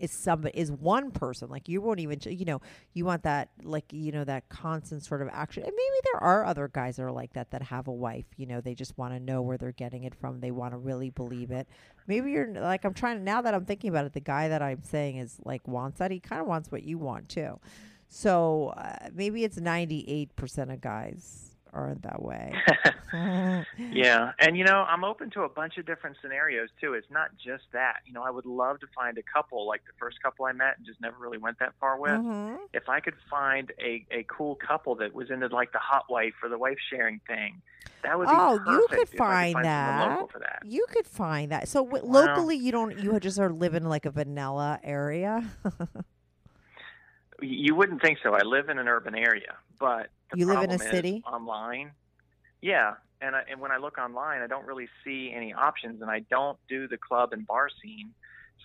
[0.00, 2.60] is somebody is one person like you won't even you know
[2.94, 5.62] you want that like you know that constant sort of action.
[5.62, 8.46] And maybe there are other guys that are like that that have a wife you
[8.46, 11.10] know they just want to know where they're getting it from they want to really
[11.10, 11.68] believe it.
[12.06, 14.82] Maybe you're like i'm trying now that i'm thinking about it the guy that i'm
[14.82, 17.60] saying is like wants that he kind of wants what you want too.
[18.08, 22.52] So uh, maybe it's 98% of guys aren't that way
[23.92, 26.94] Yeah, and you know, I'm open to a bunch of different scenarios too.
[26.94, 28.00] It's not just that.
[28.06, 30.76] You know, I would love to find a couple like the first couple I met
[30.78, 32.20] and just never really went that far with.
[32.22, 32.58] Mhm.
[32.72, 36.34] If I could find a a cool couple that was into like the hot wife
[36.42, 37.62] or the wife sharing thing,
[38.04, 39.16] that would be Oh, you could find could
[39.52, 39.98] find that.
[39.98, 40.62] local for that.
[40.62, 41.68] You could find that.
[41.68, 42.12] So w- Wow.
[42.12, 42.96] locally, you don't.
[42.96, 45.44] You just are living like a vanilla area.
[47.42, 48.34] You wouldn't think so.
[48.34, 51.22] I live in an urban area, but the You live in a city?
[51.26, 51.92] online.
[52.62, 56.10] Yeah, and I, and when I look online, I don't really see any options, and
[56.10, 58.12] I don't do the club and bar scene.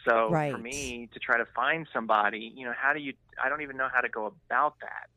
[0.07, 0.51] So Right.
[0.51, 3.13] for me to try to find somebody, you know, how do you?
[3.43, 5.09] I don't even know how to go about that.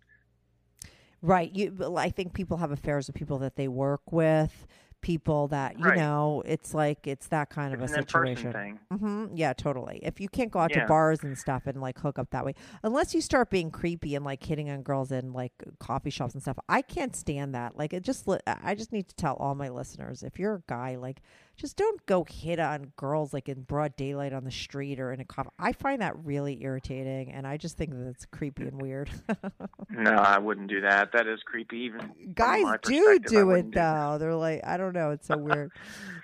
[1.21, 1.51] right.
[1.55, 1.97] You.
[1.97, 4.66] I think people have affairs with people that they work with.
[5.01, 5.97] People that you Right.
[5.97, 6.43] know.
[6.45, 8.53] It's like it's that kind of a situation.
[8.53, 8.79] thing.
[8.91, 10.01] hmm Yeah, totally.
[10.03, 12.55] If you can't go out to bars and stuff and like hook up that way,
[12.83, 16.43] unless you start being creepy and like hitting on girls in like coffee shops and
[16.43, 17.77] stuff, I can't stand that.
[17.79, 20.62] Like it just, li- I just need to tell all my listeners if you're a
[20.66, 21.22] guy, like
[21.59, 25.21] just don't go hit on girls like in broad daylight on the street or in
[25.21, 25.51] a coffee.
[25.59, 29.11] I find that really irritating, and I just think that it's creepy and weird.
[29.91, 31.11] no, I wouldn't do that.
[31.13, 31.79] That is creepy.
[31.79, 34.15] Even guys do do it though.
[34.15, 35.73] Do They're like, I don't know, it's so weird.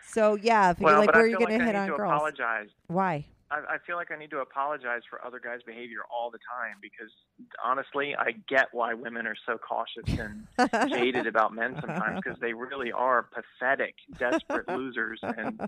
[0.06, 2.12] so yeah, if well, you're like, where are you going like to hit on girls?
[2.12, 2.68] Apologize.
[2.86, 3.26] Why?
[3.54, 6.78] I, I feel like I need to apologize for other guys' behavior all the time
[6.82, 7.12] because
[7.64, 10.46] honestly, I get why women are so cautious and
[10.92, 15.60] jaded about men sometimes because they really are pathetic, desperate losers, and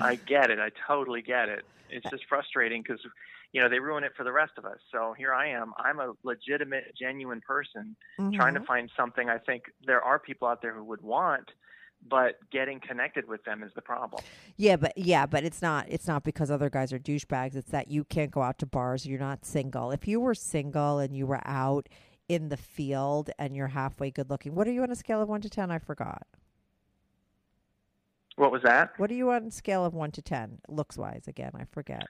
[0.00, 0.58] I get it.
[0.58, 1.64] I totally get it.
[1.88, 3.00] It's just frustrating because
[3.52, 4.78] you know they ruin it for the rest of us.
[4.92, 5.72] So here I am.
[5.78, 8.34] I'm a legitimate, genuine person Mm-hmm.
[8.34, 9.28] trying to find something.
[9.28, 11.50] I think there are people out there who would want
[12.06, 14.22] but getting connected with them is the problem.
[14.56, 17.56] Yeah, but yeah, but it's not it's not because other guys are douchebags.
[17.56, 19.90] It's that you can't go out to bars, you're not single.
[19.90, 21.88] If you were single and you were out
[22.28, 25.28] in the field and you're halfway good looking, what are you on a scale of
[25.28, 25.70] 1 to 10?
[25.70, 26.26] I forgot.
[28.36, 28.92] What was that?
[28.98, 31.52] What are you on a scale of 1 to 10 looks wise again?
[31.54, 32.06] I forget.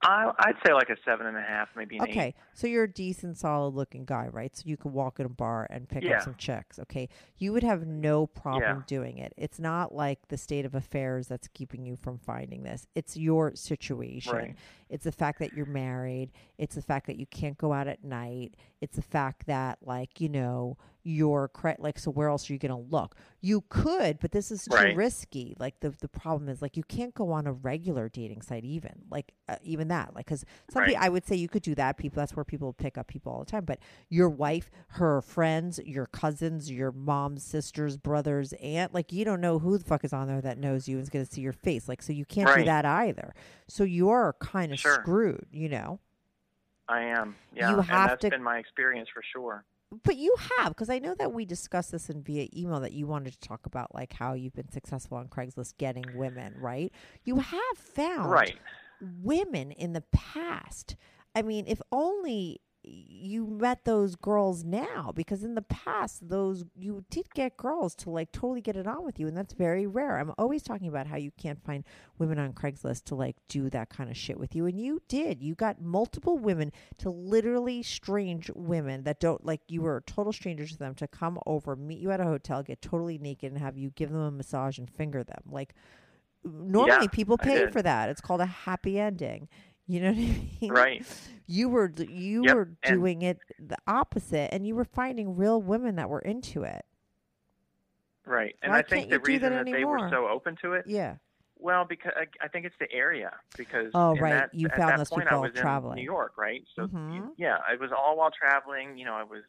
[0.00, 2.34] I, I'd say like a seven and a half, maybe an Okay, eight.
[2.54, 4.56] so you're a decent, solid-looking guy, right?
[4.56, 6.18] So you could walk in a bar and pick Yeah.
[6.18, 6.78] up some chicks.
[6.78, 8.82] Okay, you would have no problem Yeah.
[8.86, 9.32] doing it.
[9.36, 12.86] It's not like the state of affairs that's keeping you from finding this.
[12.94, 14.32] It's your situation.
[14.32, 14.56] Right.
[14.90, 16.30] It's the fact that you're married.
[16.58, 18.54] It's the fact that you can't go out at night.
[18.80, 22.58] It's the fact that, like, you know, you're cre- like, so where else are you
[22.58, 23.16] going to look?
[23.40, 24.94] You could, but this is too Right.
[24.94, 25.54] risky.
[25.58, 28.92] Like, the the problem is, like, you can't go on a regular dating site, even
[29.10, 30.88] like uh, even that, like, because some Right.
[30.90, 31.96] people, I would say you could do that.
[31.96, 33.64] People, that's where people pick up people all the time.
[33.64, 33.78] But
[34.10, 39.58] your wife, her friends, your cousins, your mom's sisters, brothers, aunt, like, you don't know
[39.58, 41.52] who the fuck is on there that knows you and is going to see your
[41.54, 41.88] face.
[41.88, 43.34] Like, so you can't do that either.
[43.68, 45.00] So you're kind of Sure.
[45.02, 46.00] screwed, you know.
[46.88, 47.36] I am.
[47.54, 49.64] Yeah, You and have that's to- been my experience for sure.
[50.04, 53.06] But you have, because I know that we discussed this in via email that you
[53.06, 56.92] wanted to talk about, like how you've been successful on Craigslist getting women, right?
[57.24, 58.58] You have found Right.
[59.00, 60.96] women in the past.
[61.34, 67.04] I mean, if only you met those girls now, because in the past, those you
[67.10, 70.18] did get girls to like totally get it on with you, and that's very rare.
[70.18, 71.84] I'm always talking about how you can't find
[72.18, 75.42] women on Craigslist to like do that kind of shit with you, and you did.
[75.42, 80.72] You got multiple women to literally strange women that don't like you were total strangers
[80.72, 83.76] to them to come over, meet you at a hotel, get totally naked, and have
[83.76, 85.42] you give them a massage and finger them.
[85.50, 85.74] Like
[86.44, 88.08] normally, Yeah, people pay for that.
[88.08, 89.48] It's called a happy ending.
[89.88, 90.20] You know what I
[90.60, 90.70] mean?
[90.72, 91.06] Right.
[91.46, 95.60] You were you Yep, were and- doing it the opposite, and you were finding real
[95.62, 96.84] women that were into it.
[98.26, 98.54] Right.
[98.62, 101.16] And Why I think the reason that that, they were so open to it, Yeah.
[101.56, 102.12] well, because
[102.42, 103.32] I, think it's the area.
[103.56, 104.32] Because Oh, right.
[104.32, 105.92] that- You found that those point, people I was traveling.
[105.98, 106.62] in New York, right?
[106.76, 107.14] So Mhm.
[107.14, 108.98] you- yeah, it was all while traveling.
[108.98, 109.44] You know, I was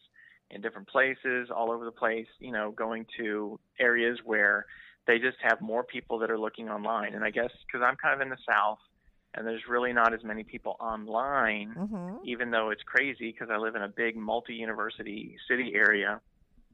[0.49, 2.27] in different places, all over the place.
[2.39, 4.65] You know, going to areas where
[5.07, 7.13] they just have more people that are looking online.
[7.15, 8.79] And I guess because I'm kind of in the South,
[9.35, 11.73] and there's really not as many people online.
[11.77, 12.15] Mm-hmm.
[12.25, 16.19] even though it's crazy because I live in a big multi-university city area.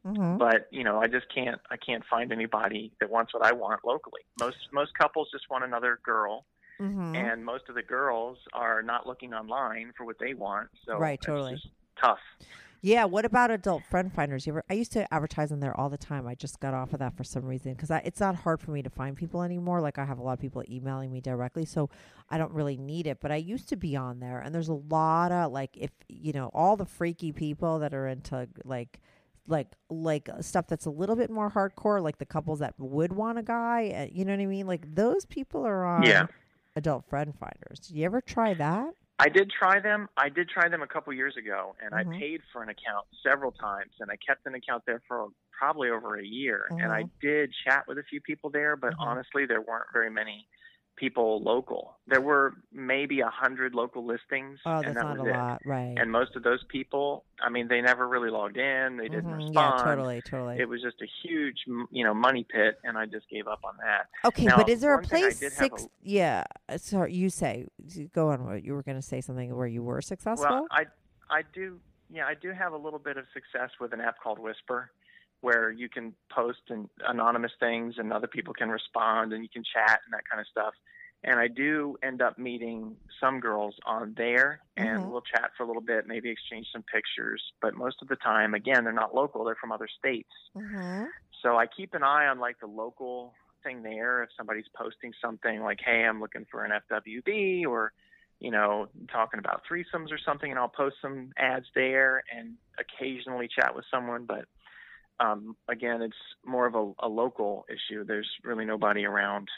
[0.06, 0.38] Mm-hmm.
[0.38, 3.84] But you know, I just can't I can't find anybody that wants what I want
[3.84, 4.22] locally.
[4.40, 6.46] Most most couples just want another girl,
[6.80, 7.16] Mm-hmm.
[7.16, 10.68] and most of the girls are not looking online for what they want.
[10.86, 11.58] So Right, totally.
[12.00, 12.20] tough.
[12.86, 13.06] Yeah.
[13.06, 14.46] What about adult friend finders?
[14.46, 14.64] You ever?
[14.70, 16.28] I used to advertise on there all the time.
[16.28, 18.84] I just got off of that for some reason because it's not hard for me
[18.84, 19.82] to find people anymore.
[19.82, 21.90] Like I have a lot of people emailing me directly, so
[22.30, 23.18] I don't really need it.
[23.22, 26.32] But I used to be on there, and there's a lot of like if you
[26.32, 29.00] know all the freaky people that are into like
[29.48, 33.40] like like stuff that's a little bit more hardcore, like the couples that would want
[33.40, 33.90] a guy.
[33.90, 34.68] Uh, you know what I mean?
[34.68, 36.28] Like those people are on Yeah.
[36.76, 37.80] adult friend finders.
[37.80, 38.94] Did you ever try that?
[39.18, 40.10] I did try them.
[40.18, 42.00] I did try them a couple years ago, and Mhm.
[42.00, 45.90] I paid for an account several times, and I kept an account there for probably
[45.90, 46.74] over a year.
[46.80, 47.12] And I Mhm.
[47.22, 49.00] did chat with a few people there, but Mhm.
[49.00, 50.48] honestly, there weren't very many
[50.96, 51.98] people local.
[52.08, 55.32] There were maybe a hundred local listings, Oh, and that's that not a it.
[55.34, 55.96] lot, right?
[55.98, 58.98] And most of those people, I mean, they never really logged in.
[58.98, 59.36] They didn't Mhm.
[59.38, 59.54] respond.
[59.56, 60.60] Yeah, totally, totally.
[60.60, 63.76] It was just a huge, you know, money pit, and I just gave up on
[63.78, 64.08] that.
[64.24, 65.84] Okay, Now, but is there a one thing I place six?
[65.84, 67.66] a- yeah, uh, sorry, you say.
[68.14, 68.62] Go on.
[68.64, 70.46] You were going to say something where you were successful?
[70.50, 70.86] Well, I
[71.30, 71.80] I do
[72.12, 74.92] yeah I do have a little bit of success with an app called Whisper,
[75.46, 79.64] where you can post and anonymous things and other people can respond and you can
[79.64, 80.74] chat and that kind of stuff.
[81.24, 85.10] And I do end up meeting some girls on there, and Mhm.
[85.10, 87.42] we'll chat for a little bit, maybe exchange some pictures.
[87.62, 90.34] But most of the time, again, they're not local; they're from other states.
[90.56, 91.06] mm-hmm.
[91.42, 93.34] So I keep an eye on like the local
[93.64, 94.24] thing there.
[94.24, 97.92] If somebody's posting something like, "Hey, I'm looking for an FWB," or
[98.40, 103.48] you know, talking about threesomes or something, and I'll post some ads there and occasionally
[103.48, 104.26] chat with someone.
[104.26, 104.46] But
[105.20, 108.04] um, again, it's more of a, a local issue.
[108.04, 109.50] There's really nobody around.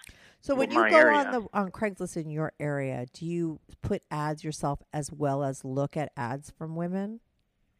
[0.41, 1.18] So when you go area.
[1.18, 5.66] on the on Craigslist in your area, do you put ads yourself as well as
[5.66, 7.20] look at ads from women?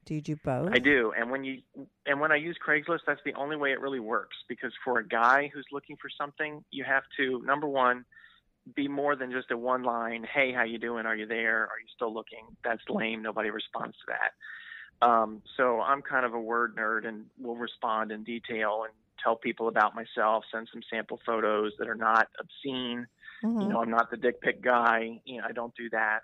[0.06, 0.72] Do you do both?
[0.74, 1.62] I do, and when you
[2.06, 4.38] and when I use Craigslist, that's the only way it really works.
[4.48, 8.06] Because for a guy who's looking for something, you have to number one
[8.76, 10.26] be more than just a one line.
[10.34, 11.06] Hey, how you doing?
[11.06, 11.64] Are you there?
[11.64, 12.46] Are you still looking?
[12.64, 13.22] That's lame.
[13.22, 14.32] Nobody responds to that.
[15.02, 18.94] Um, so I'm kind of a word nerd and will respond in detail and
[19.24, 23.08] tell people about myself, send some sample photos that are not obscene.
[23.44, 23.62] Mhm.
[23.62, 25.22] You know, I'm not the dick pic guy.
[25.26, 26.22] You know, I don't do that.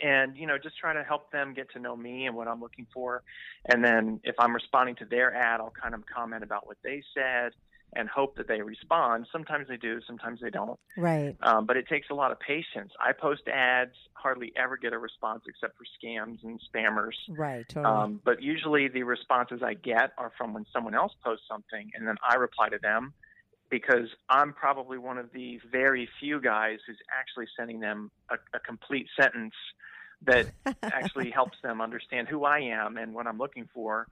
[0.00, 2.60] And, you know, just try to help them get to know me and what I'm
[2.60, 3.22] looking for.
[3.64, 7.02] And then if I'm responding to their ad, I'll kind of comment about what they
[7.14, 7.52] said
[7.94, 9.26] and hope that they respond.
[9.32, 10.78] Sometimes they do, sometimes they don't.
[10.96, 11.36] Right.
[11.42, 12.92] Um, but it takes a lot of patience.
[13.00, 17.14] I post ads, hardly ever get a response except for scams and spammers.
[17.28, 17.66] Right.
[17.68, 17.94] Totally.
[17.94, 22.06] Um, but usually the responses I get are from when someone else posts something and
[22.06, 23.14] then I reply to them
[23.70, 28.60] because I'm probably one of the very few guys who's actually sending them a, a
[28.60, 29.54] complete sentence
[30.22, 30.46] that
[30.82, 34.08] actually helps them understand who I am and what I'm looking for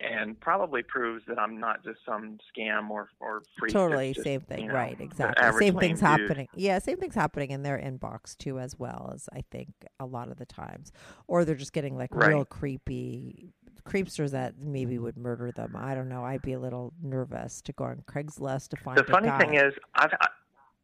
[0.00, 3.72] and probably proves that I'm not just some scam or, or freak.
[3.72, 4.62] totally just, same thing.
[4.62, 5.66] you know, right exactly.
[5.66, 6.08] same things dude.
[6.08, 9.68] happening yeah same things happening in their inbox too as well as i think
[10.00, 10.92] a lot of the times.
[11.28, 13.52] Or they're just getting like real creepy
[13.86, 15.74] creepsters that maybe would murder them.
[15.76, 19.04] I don't know i'd be a little nervous to go on craigslist to find the
[19.04, 20.28] funny thing is i've I,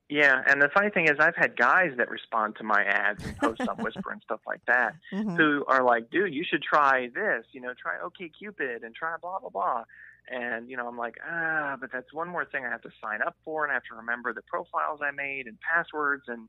[0.09, 3.37] yeah and the funny thing is i've had guys that respond to my ads and
[3.39, 5.37] post on whisper and stuff like that Mhm.
[5.37, 9.39] who are like dude you should try this you know try OkCupid and try blah
[9.39, 9.85] blah blah.
[10.31, 13.21] And you know i'm like ah but that's one more thing i have to sign
[13.23, 16.49] up for and i have to remember the profiles i made and passwords and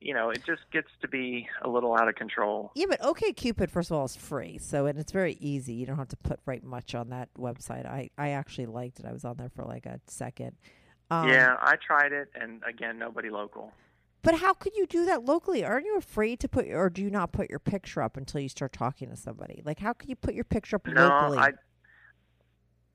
[0.00, 2.72] you know it just gets to be a little out of control.
[2.74, 5.72] Yeah but OkCupid first of all is free so and it's very easy.
[5.74, 7.86] You don't have to put right much on that website.
[7.86, 9.06] I i actually liked it.
[9.06, 10.56] I was on there for like a second
[11.22, 13.72] um, yeah i tried it and again nobody local
[14.22, 15.62] But how could you do that locally?
[15.64, 18.48] Aren't you afraid to put, or do you not put your picture up until you
[18.48, 19.60] start talking to somebody?
[19.66, 21.38] Like, how could you put your picture up No, locally?
[21.38, 21.50] I.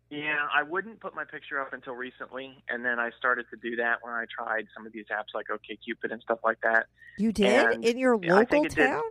[0.10, 3.76] Yeah, I wouldn't put my picture up until recently, and then I started to do
[3.76, 6.88] that when I tried some of these apps like OkCupid and stuff like that.
[7.20, 9.04] you did and in your local it did- town?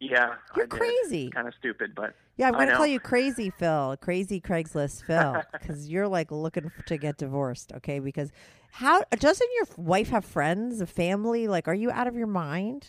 [0.00, 0.70] Yeah, You're I did.
[0.70, 1.30] crazy.
[1.30, 5.42] Kind of stupid, but Yeah, I'm going to call you Crazy Phil, Crazy Craigslist Phil,
[5.52, 7.70] because you're like looking to get divorced.
[7.74, 8.32] Okay, because
[8.72, 11.48] how doesn't your wife have friends, a family?
[11.48, 12.88] Like, are you out of your mind?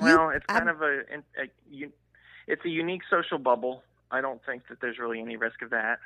[0.00, 1.00] You- well, it's I'm- kind of a,
[1.40, 1.88] a, a
[2.46, 3.82] it's a unique social bubble.
[4.10, 5.98] I don't think that there's really any risk of that.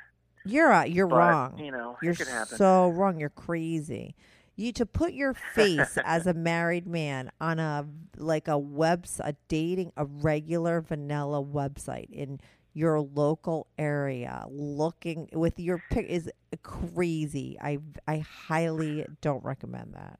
[0.45, 1.59] You're uh, you're But, wrong.
[1.59, 2.57] you know, you're could happen.
[2.57, 3.19] so wrong.
[3.19, 4.15] You're crazy.
[4.59, 7.87] You to put your face as a married man on a
[8.17, 12.41] like a webs a dating a regular vanilla website in
[12.73, 16.29] your local area looking with your pic is
[16.61, 17.57] crazy.
[17.61, 20.19] I I highly don't recommend that.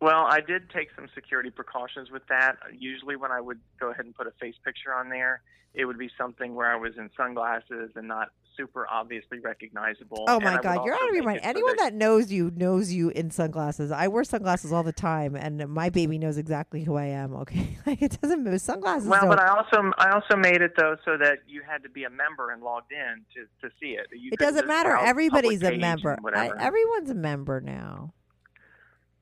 [0.00, 2.56] Well, I did take some security precautions with that.
[2.74, 5.42] Usually, when I would go ahead and put a face picture on there,
[5.74, 10.24] it would be something where I was in sunglasses and not super obviously recognizable.
[10.28, 11.40] Oh my god, you're out of your mind.
[11.42, 13.90] Anyone that knows you knows you in sunglasses.
[13.90, 17.78] I wear sunglasses all the time and my baby knows exactly who I am, okay?
[17.86, 18.60] Like it doesn't move.
[18.60, 21.82] Sunglasses Well, don't but I also I also made it though so that you had
[21.82, 24.06] to be a member and logged in to to see it.
[24.12, 24.96] You It doesn't matter.
[24.96, 26.16] Everybody's a member.
[26.34, 28.12] I, everyone's a member now.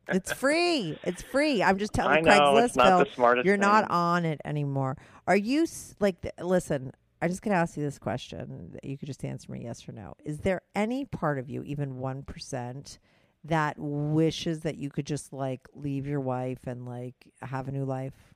[0.09, 0.99] It's free.
[1.05, 1.63] it's free.
[1.63, 4.97] I'm just telling I know, Craigslist, Phil, you're not on it anymore.
[5.27, 5.67] Are you
[6.01, 6.17] like?
[6.41, 6.93] Listen,
[7.23, 8.79] I'm just gonna ask you this question.
[8.83, 10.15] You could just answer me yes or no.
[10.25, 12.99] Is there any part of you, even one percent,
[13.45, 17.85] that wishes that you could just like leave your wife and like have a new
[17.85, 18.35] life?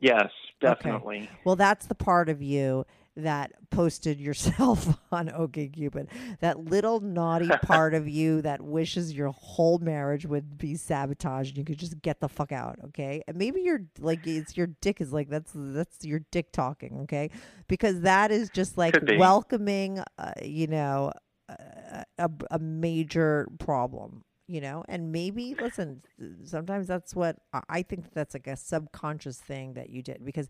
[0.00, 0.30] yes,
[0.64, 0.90] Okay.
[0.90, 1.30] definitely.
[1.44, 2.84] Well, that's the part of you
[3.16, 6.08] that posted yourself on OkCupid.
[6.40, 11.58] That little naughty part of you that wishes your whole marriage would be sabotaged and
[11.58, 13.22] you could just get the fuck out, okay?
[13.26, 17.30] And maybe your like it's your dick is like that's that's your dick talking, okay?
[17.68, 21.12] Because that is just like welcoming, uh, you know,
[21.48, 26.02] a, a, a major problem you know and maybe listen
[26.42, 30.48] sometimes that's what I- i think that's like a subconscious thing that you did because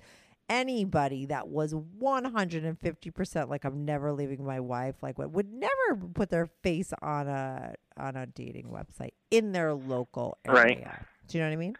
[0.50, 6.28] anybody that was 150% like i'm never leaving my wife like what would never put
[6.28, 10.86] their face on a on a dating website in their local area Right.
[11.28, 11.76] do you know what i mean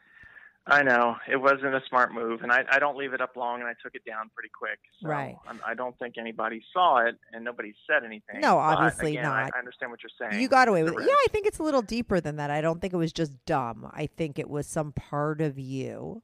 [0.66, 3.61] I know it wasn't a smart move, and I, I don't leave it up long,
[3.61, 4.79] and I took it down pretty quick.
[5.03, 5.35] So Right.
[5.49, 8.41] I'm, I don't think anybody saw it, and nobody said anything.
[8.41, 9.51] No, obviously again, not.
[9.55, 10.41] I understand what you're saying.
[10.41, 11.01] You got away with it.
[11.01, 11.07] Yeah.
[11.12, 12.51] I think it's a little deeper than that.
[12.51, 13.91] I don't think it was just dumb.
[13.93, 16.23] I think it was some part of you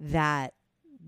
[0.00, 0.54] that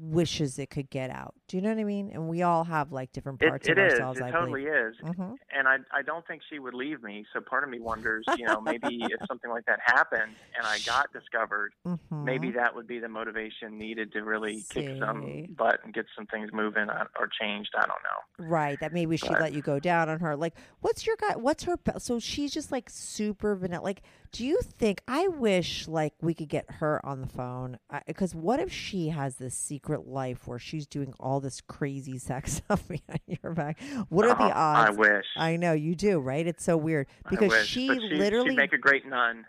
[0.01, 2.11] wishes it could get out Do you know what I mean?
[2.15, 3.95] And we all have like different parts it of is.
[3.95, 4.21] ourselves.
[4.21, 4.73] It I totally believe.
[4.73, 4.95] is.
[5.03, 5.35] Mhm.
[5.53, 7.27] And I I don't think she would leave me.
[7.33, 10.79] So part of me wonders, you know, maybe if something like that happened and I
[10.87, 11.99] got discovered, Mhm.
[12.25, 16.27] maybe that would be the motivation needed to really kick some butt and get some
[16.27, 17.71] things moving uh, or changed.
[17.77, 18.47] I don't know.
[18.49, 20.37] Right, that maybe she let you go down on her.
[20.37, 21.35] Like, what's your guy?
[21.35, 21.77] What's her?
[21.99, 23.83] So she's just like super vanilla.
[23.83, 25.03] Like, do you think?
[25.09, 29.35] I wish like we could get her on the phone because what if she has
[29.35, 33.79] this secret life where she's doing all this crazy sex stuff behind your back?
[34.09, 34.97] What are the oh, odds?
[34.97, 35.27] I wish.
[35.37, 36.47] I know you do, right?
[36.47, 39.45] It's so weird because she she, literally she'd make a great nun.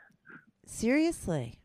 [0.65, 1.57] seriously.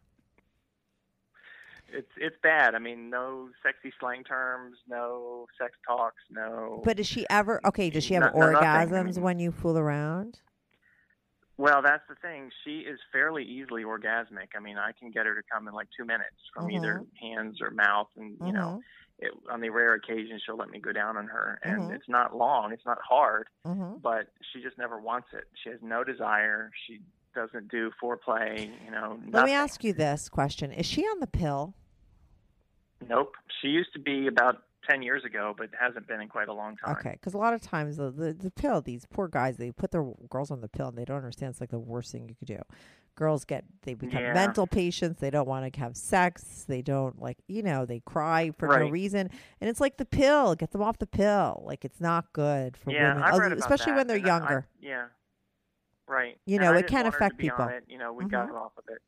[1.89, 2.75] It's it's bad.
[2.75, 6.83] I mean, no sexy slang terms, no sex talks, no.
[6.85, 7.61] But does she ever?
[7.65, 8.59] Okay, does she have No- no.
[8.61, 10.41] Orgasms mean- when you fool around?
[11.59, 12.51] Well, that's the thing.
[12.65, 14.49] She is fairly easily orgasmic.
[14.57, 17.59] I mean, I can get her to come in like two minutes from either hands
[17.63, 18.83] or mouth, and you know,
[19.19, 21.95] it, on the rare occasion she'll let me go down on her, and Mhm.
[21.95, 23.97] it's not long, it's not hard, Mm-hmm.
[24.03, 25.45] but she just never wants it.
[25.63, 26.71] She has no desire.
[26.87, 27.01] She
[27.35, 28.71] doesn't do foreplay.
[28.85, 31.75] You know, Let me ask you this question: Is she on the pill?
[33.09, 33.35] Nope.
[33.63, 36.77] She used to be about ten years ago, but hasn't been in quite a long
[36.77, 36.97] time.
[36.97, 39.91] Okay, because a lot of times the, the the pill, these poor guys, they put
[39.91, 42.35] their girls on the pill and they don't understand it's like the worst thing you
[42.35, 42.61] could do.
[43.15, 44.35] Girls get they become Yeah.
[44.35, 45.21] mental patients.
[45.21, 46.65] They don't want to have sex.
[46.69, 49.31] They don't like you know they cry for no reason,
[49.61, 50.55] and it's like the pill.
[50.55, 51.63] Get them off the pill.
[51.67, 54.27] Like it's not good for yeah, women, I read about especially that, when they're and
[54.27, 54.67] I- I- younger.
[54.81, 55.07] yeah,
[56.07, 56.39] right.
[56.45, 57.65] You know, it can want her to affect people.
[57.69, 57.85] it.
[57.89, 58.51] You know, we got Mhm.
[58.51, 58.99] her off of it.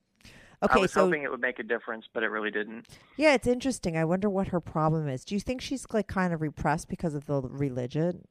[0.62, 2.86] Okay, I was so hoping it would make a difference, but it really didn't.
[3.16, 3.96] yeah, it's interesting.
[3.96, 5.24] I wonder what her problem is.
[5.24, 8.26] Do you think she's like kind of repressed because of the religion?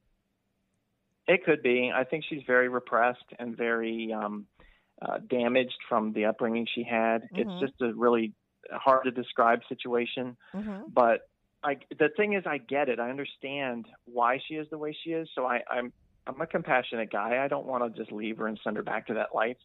[1.27, 1.91] It could be.
[1.93, 4.45] I think she's very repressed and very um,
[5.01, 7.23] uh, damaged from the upbringing she had.
[7.33, 7.39] Mhm.
[7.39, 8.33] It's just a really
[8.71, 10.37] hard to describe situation.
[10.53, 10.83] Mm-hmm.
[10.93, 11.21] But
[11.63, 12.99] I, the thing is, I get it.
[12.99, 15.29] I understand why she is the way she is.
[15.33, 15.91] So I, I'm
[16.27, 17.43] I'm a compassionate guy.
[17.43, 19.57] I don't want to just leave her and send her back to that life.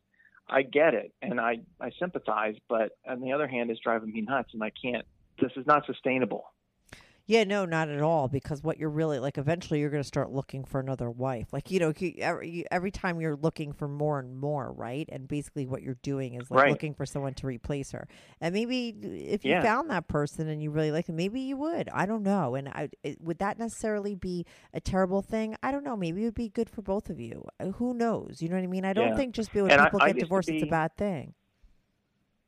[0.49, 2.57] I get it, and I I sympathize.
[2.69, 5.07] But on the other hand, it's driving me nuts, and I can't.
[5.41, 6.45] This is not sustainable.
[7.27, 8.27] Yeah, no, not at all.
[8.29, 11.47] Because what you're really like, eventually you're going to start looking for another wife.
[11.53, 15.09] Like you know, every, you- every time you're looking for more and more, right?
[15.11, 16.71] And basically, what you're doing is like Right.
[16.73, 18.09] looking for someone to replace her.
[18.41, 18.89] And maybe
[19.31, 19.63] if you Yeah.
[19.63, 21.89] found that person and you really like them, maybe you would.
[21.91, 22.55] I don't know.
[22.57, 24.45] And I, it, would that necessarily be
[24.75, 25.55] a terrible thing?
[25.63, 25.97] I don't know.
[25.97, 27.45] Maybe it would be good for both of you.
[27.61, 28.43] Uh, Who knows?
[28.43, 28.85] You know what I mean?
[28.85, 29.17] I don't Yeah.
[29.17, 31.35] think just because And I- people I get divorced, it's a bad thing.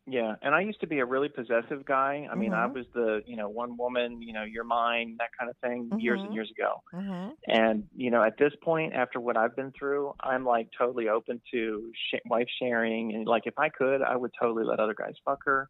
[0.07, 2.29] Yeah, and I used to be a really possessive guy.
[2.31, 2.75] I mean, I Mhm.
[2.75, 6.21] was the you know one woman, you know, you're mine, that kind of thing, years
[6.21, 6.25] Mhm.
[6.27, 6.83] and years ago.
[6.93, 7.31] Mm-hmm.
[7.49, 11.41] And you know, at this point, after what I've been through, I'm like totally open
[11.53, 15.15] to sh- wife sharing, and like if I could, I would totally let other guys
[15.25, 15.69] fuck her.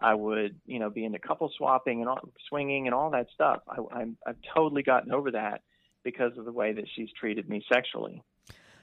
[0.00, 3.62] I would, you know, be into couple swapping and all, swinging and all that stuff.
[3.68, 5.62] I, I'm I've totally gotten over that
[6.02, 8.22] because of the way that she's treated me sexually.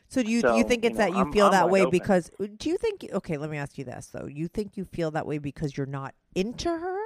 [0.09, 1.69] So do you So, you think you it's know, that you I'm- feel I'm that
[1.69, 1.91] way open.
[1.91, 4.25] because do you think okay, let me ask you this though.
[4.27, 6.99] You think you feel that way because you're not into her?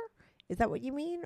[0.49, 1.23] Is that what you mean?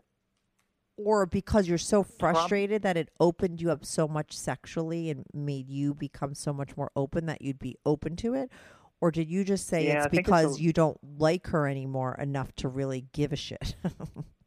[0.97, 5.67] Or because you're so frustrated that it opened you up so much sexually and made
[5.69, 8.51] you become so much more open that you'd be open to it?
[8.99, 11.67] Or did you just say Yeah, it's think it's because a- you don't like her
[11.67, 13.75] anymore enough to really give a shit?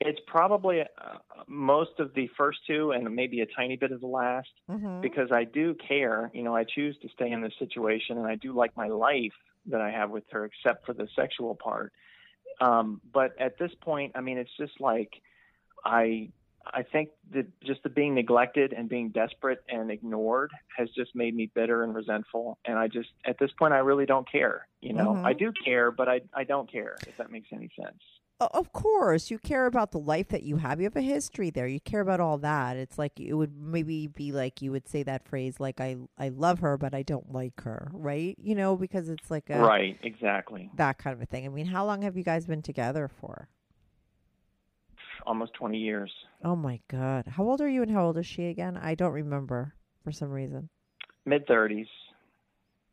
[0.00, 0.86] It's probably uh,
[1.46, 4.48] most of the first two, and maybe a tiny bit of the last.
[4.70, 5.00] mm-hmm.
[5.00, 6.30] because I do care.
[6.34, 9.32] You know, I choose to stay in this situation, and I do like my life
[9.66, 11.92] that I have with her, except for the sexual part.
[12.60, 15.10] Um, but at this point, I mean, it's just like
[15.84, 16.30] I.
[16.74, 21.32] I think that just the being neglected and being desperate and ignored has just made
[21.32, 22.58] me bitter and resentful.
[22.64, 24.66] And I just, at this point, I really don't care.
[24.80, 25.24] You know, Mhm.
[25.24, 28.02] I do care, but I, I don't care if that makes any sense.
[28.38, 30.78] Of course, you care about the life that you have.
[30.78, 31.66] You have a history there.
[31.66, 32.76] You care about all that.
[32.76, 36.28] It's like it would maybe be like you would say that phrase like I I
[36.28, 38.36] love her but I don't like her, right?
[38.38, 40.70] You know, because it's like a right, exactly.
[40.74, 41.46] that kind of a thing.
[41.46, 43.48] I mean, how long have you guys been together for?
[45.26, 46.12] Almost 20 years.
[46.44, 47.26] Oh my god.
[47.28, 48.76] How old are you and how old is she again?
[48.76, 49.72] I don't remember
[50.04, 50.68] for some reason.
[51.24, 51.88] Mid 30s.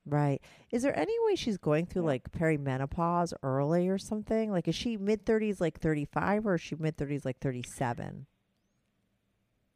[0.05, 0.41] Right.
[0.71, 4.51] Is there any way she's going through like perimenopause early or something?
[4.51, 8.25] Like is she mid 30s like 35 or is she mid 30s like 37?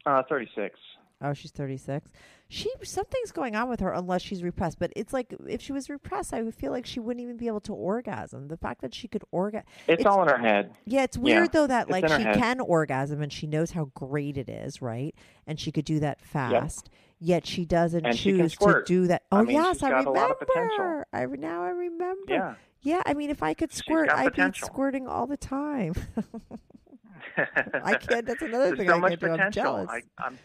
[0.05, 0.77] Uh, 36.
[1.19, 2.11] Oh, she's 36.
[2.47, 4.77] She something's going on with her unless she's repressed.
[4.79, 7.47] But it's like if she was repressed, I would feel like she wouldn't even be
[7.47, 8.49] able to orgasm.
[8.49, 9.65] The fact that she could orgasm.
[9.87, 10.73] It's, all in her head.
[10.85, 12.37] Yeah, it's weird Yeah, though that it's like she head.
[12.37, 15.15] can orgasm and she knows how great it is, right?
[15.47, 16.89] And she could do that fast.
[17.19, 19.23] Yet she doesn't And she choose to do that.
[19.31, 20.35] I Oh mean, yes, I remember.
[20.35, 21.03] potential.
[21.13, 22.33] I now I remember.
[22.33, 22.55] Yeah.
[22.81, 24.67] Yeah, I mean, if I could squirt, I'd potential.
[24.67, 25.93] be squirting all the time.
[27.83, 28.25] I can't.
[28.25, 29.43] That's another There's thing so I much can't do.
[29.43, 29.89] I'm jealous.
[29.89, 30.37] I, I'm,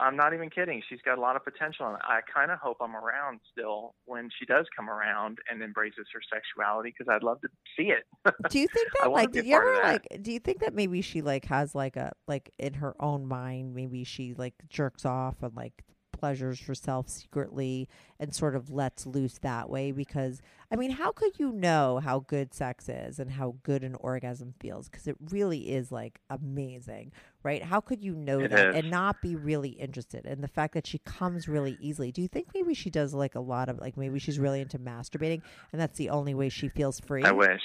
[0.00, 0.82] I'm not even kidding.
[0.88, 4.30] She's got a lot of potential, and I kind of hope I'm around still when
[4.38, 8.04] she does come around and embraces her sexuality because I'd love to see it.
[8.50, 11.22] do you think that like did you ever like do you think that maybe she
[11.22, 15.54] like has like a like in her own mind maybe she like jerks off and
[15.54, 15.84] like
[16.20, 21.38] pleasures herself secretly and sort of lets loose that way because I mean how could
[21.38, 25.70] you know how good sex is and how good an orgasm feels because it really
[25.72, 27.12] is like amazing
[27.42, 28.76] right how could you know It that is.
[28.76, 32.28] and not be really interested and the fact that she comes really easily do you
[32.28, 35.40] think maybe she does like a lot of like maybe she's really into masturbating
[35.72, 37.62] and that's the only way she feels free I wish.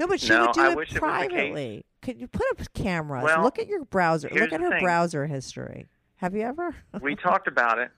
[0.00, 1.28] no, but she No, would do I it wish it was the case.
[1.28, 1.84] privately.
[2.02, 3.22] Could you put up cameras?
[3.22, 4.28] Well, look at your browser.
[4.32, 4.82] Look at her thing.
[4.82, 5.86] browser history.
[6.20, 6.76] Have you ever?
[7.00, 7.90] we talked about it.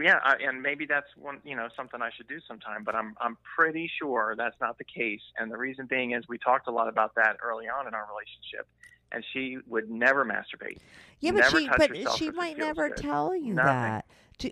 [0.00, 2.82] Yeah, I, and maybe that's one, you know, something I should do sometime.
[2.82, 5.20] But I'm, I'm pretty sure that's not the case.
[5.36, 8.08] And the reason being is we talked a lot about that early on in our
[8.08, 8.66] relationship,
[9.12, 10.78] and she would never masturbate.
[11.20, 12.96] Yeah, but she but she might never good.
[12.96, 13.66] tell you Nothing.
[13.66, 14.06] that.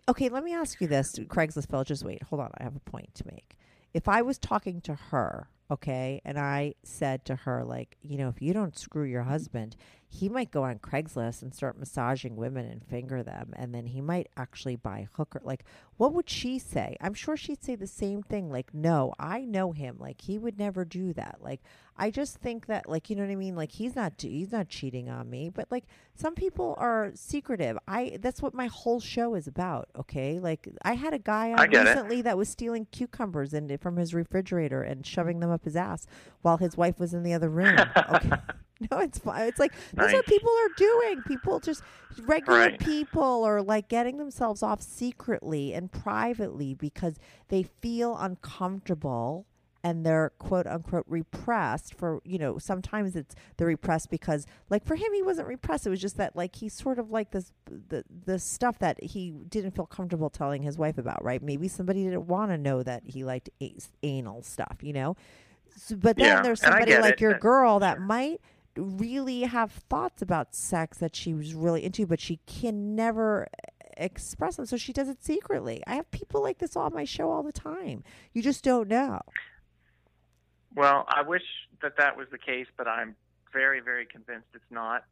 [0.07, 1.85] Okay, let me ask you this, Craigslist Phil.
[1.85, 2.23] Just wait.
[2.25, 2.51] Hold on.
[2.59, 3.57] I have a point to make.
[3.95, 8.29] If I was talking to her, okay, and I said to her, like, you know,
[8.29, 9.75] if you don't screw your husband,
[10.13, 14.01] he might go on Craigslist and start massaging women and finger them, and then he
[14.01, 15.41] might actually buy a hooker.
[15.45, 15.65] Like,
[15.99, 16.97] what would she say?
[17.01, 18.51] I'm sure she'd say the same thing.
[18.51, 19.99] Like, no, I know him.
[20.01, 21.37] Like, he would never do that.
[21.41, 21.61] Like,
[21.97, 23.55] I just think that, like, you know what I mean?
[23.55, 25.49] Like, he's not he's not cheating on me.
[25.49, 25.85] But like,
[26.17, 27.79] some people are secretive.
[27.87, 29.91] I that's what my whole show is about.
[29.97, 31.91] Okay, like, I had a guy on get it.
[31.91, 36.09] recently that was stealing cucumbers and from his refrigerator and shoving them up his ass
[36.43, 37.79] while his wife was in the other room.
[38.13, 38.31] Okay.
[38.91, 39.47] No, it's fine.
[39.47, 41.23] It's like that's what people are doing.
[41.27, 41.83] People just
[42.23, 42.79] regular Right.
[42.81, 47.17] people are like getting themselves off secretly and privately because
[47.49, 48.17] they feel
[48.65, 49.47] uncomfortable
[49.83, 54.95] and they're quote unquote repressed for you know sometimes it's they're repressed because like for
[54.95, 57.53] him he wasn't repressed it was just that like he's sort of like this
[57.89, 62.05] the the stuff that he didn't feel comfortable telling his wife about right maybe somebody
[62.05, 65.17] didn't want to know that he liked a- anal stuff you know
[65.77, 67.21] so, but then Yeah, there's somebody like it.
[67.21, 68.41] your girl that might
[68.77, 73.49] really have thoughts about sex that she was really into, but she can never
[73.97, 75.83] express them, so she does it secretly.
[75.87, 78.03] I have people like this on my show all the time.
[78.33, 79.21] You just don't know.
[80.75, 81.43] Well, I wish
[81.83, 83.17] that that was the case, but I'm
[83.53, 85.03] very, very convinced it's not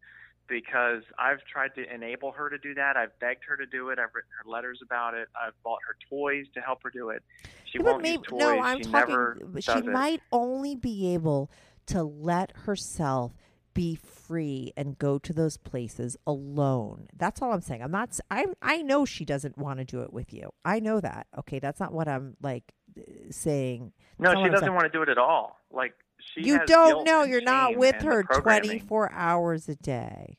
[0.48, 2.96] because I've tried to enable her to do that.
[2.96, 3.98] I've begged her to do it.
[3.98, 5.28] I've written her letters about it.
[5.36, 7.22] I've bought her toys to help her do it.
[7.70, 8.38] She Yeah, won't maybe, use toys.
[8.40, 9.60] no, I'm she talking.
[9.60, 9.84] she it.
[9.84, 11.50] might only be able
[11.86, 13.32] to let herself
[13.74, 17.08] be free and go to those places alone.
[17.16, 17.82] That's all I'm saying.
[17.82, 18.18] I'm not.
[18.30, 20.50] I I know she doesn't want to do it with you.
[20.64, 21.26] I know that.
[21.38, 23.92] Okay, that's not what I'm like uh, saying.
[24.18, 25.60] No, That's she doesn't want to do it at all.
[25.70, 30.36] Like she you don't know you're not with her 24 hours a day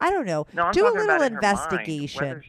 [0.00, 2.42] i don't know No, do a little about in her mind, investigation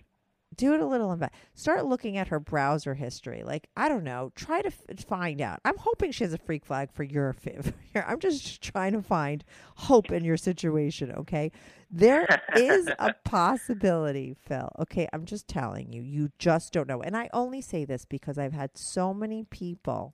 [0.57, 3.43] do it a little inve- start looking at her browser history.
[3.43, 5.59] Like i don't know try to f- find out.
[5.65, 7.35] I'm hoping she has a freak flag for your
[7.95, 9.43] i'm just trying to find
[9.75, 11.51] hope in your situation okay?
[11.91, 14.69] There is a possibility phil.
[14.79, 17.01] Okay i'm just telling you you just don't know.
[17.01, 20.13] And i only say this because i've had so many people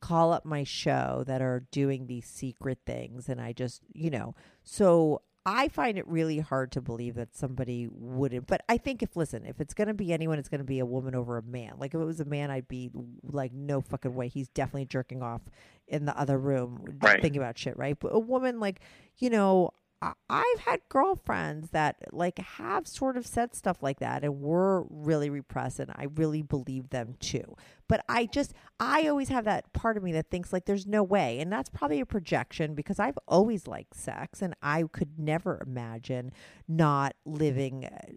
[0.00, 4.34] call up my show that are doing these secret things and I just, you know,
[4.62, 8.48] so I find it really hard to believe that somebody wouldn't.
[8.48, 10.80] But I think if listen, if it's going to be anyone, it's going to be
[10.80, 11.74] a woman over a man.
[11.78, 12.90] Like if it was a man, I'd be
[13.22, 14.26] like, no fucking way.
[14.26, 15.42] He's definitely jerking off
[15.86, 17.22] in the other room, Right.
[17.22, 17.96] thinking about shit, right?
[17.98, 18.80] But a woman, like,
[19.18, 19.70] you know,
[20.02, 25.30] I've had girlfriends that like have sort of said stuff like that and were really
[25.30, 27.56] repressed, and I really believe them too.
[27.88, 31.02] But I just, I always have that part of me that thinks like there's no
[31.02, 35.62] way, and that's probably a projection because I've always liked sex, and I could never
[35.66, 36.32] imagine
[36.68, 37.86] not living.
[37.86, 38.12] Uh,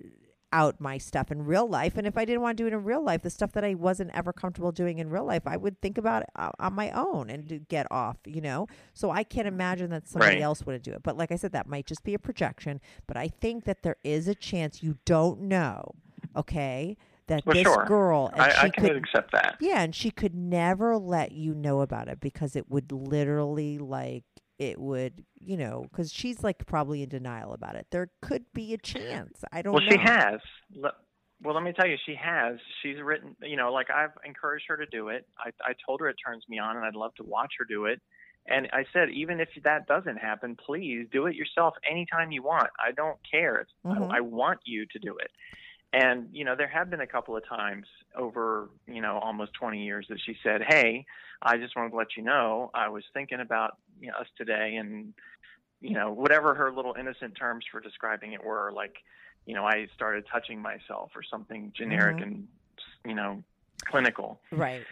[0.51, 2.83] out my stuff in real life and if i didn't want to do it in
[2.83, 5.79] real life the stuff that i wasn't ever comfortable doing in real life i would
[5.81, 6.29] think about it
[6.59, 10.41] on my own and get off you know so i can't imagine that somebody Right.
[10.41, 13.15] else wouldn't do it but like i said that might just be a projection but
[13.17, 15.93] i think that there is a chance you don't know
[16.35, 16.97] okay
[17.27, 17.85] that Well, this sure.
[17.85, 19.57] girl and I, she I can could accept that.
[19.59, 24.23] yeah, and she could never let you know about it because it would literally like
[24.59, 27.87] it would, you know, because she's like probably in denial about it.
[27.91, 29.43] There could be a chance.
[29.51, 29.89] I don't Well, know.
[29.91, 30.39] she has.
[31.41, 32.57] Well, let me tell you, she has.
[32.83, 35.25] She's written, you know, like I've encouraged her to do it.
[35.39, 37.85] I, I told her it turns me on, and I'd love to watch her do
[37.85, 38.01] it.
[38.45, 42.69] And I said, even if that doesn't happen, please do it yourself anytime you want.
[42.85, 43.65] I don't care.
[43.85, 44.11] Mhm.
[44.11, 45.31] I, I want you to do it.
[45.91, 49.83] And you know, there have been a couple of times over you know almost 20
[49.83, 51.05] years that she said, "Hey,
[51.41, 54.75] I just wanted to let you know I was thinking about you know, us today,
[54.75, 55.13] and
[55.81, 58.95] you know, whatever her little innocent terms for describing it were, like,
[59.45, 62.23] you know, I started touching myself or something generic Mhm.
[62.23, 62.47] and,
[63.05, 63.43] you know,
[63.85, 64.41] clinical.
[64.51, 64.85] Right.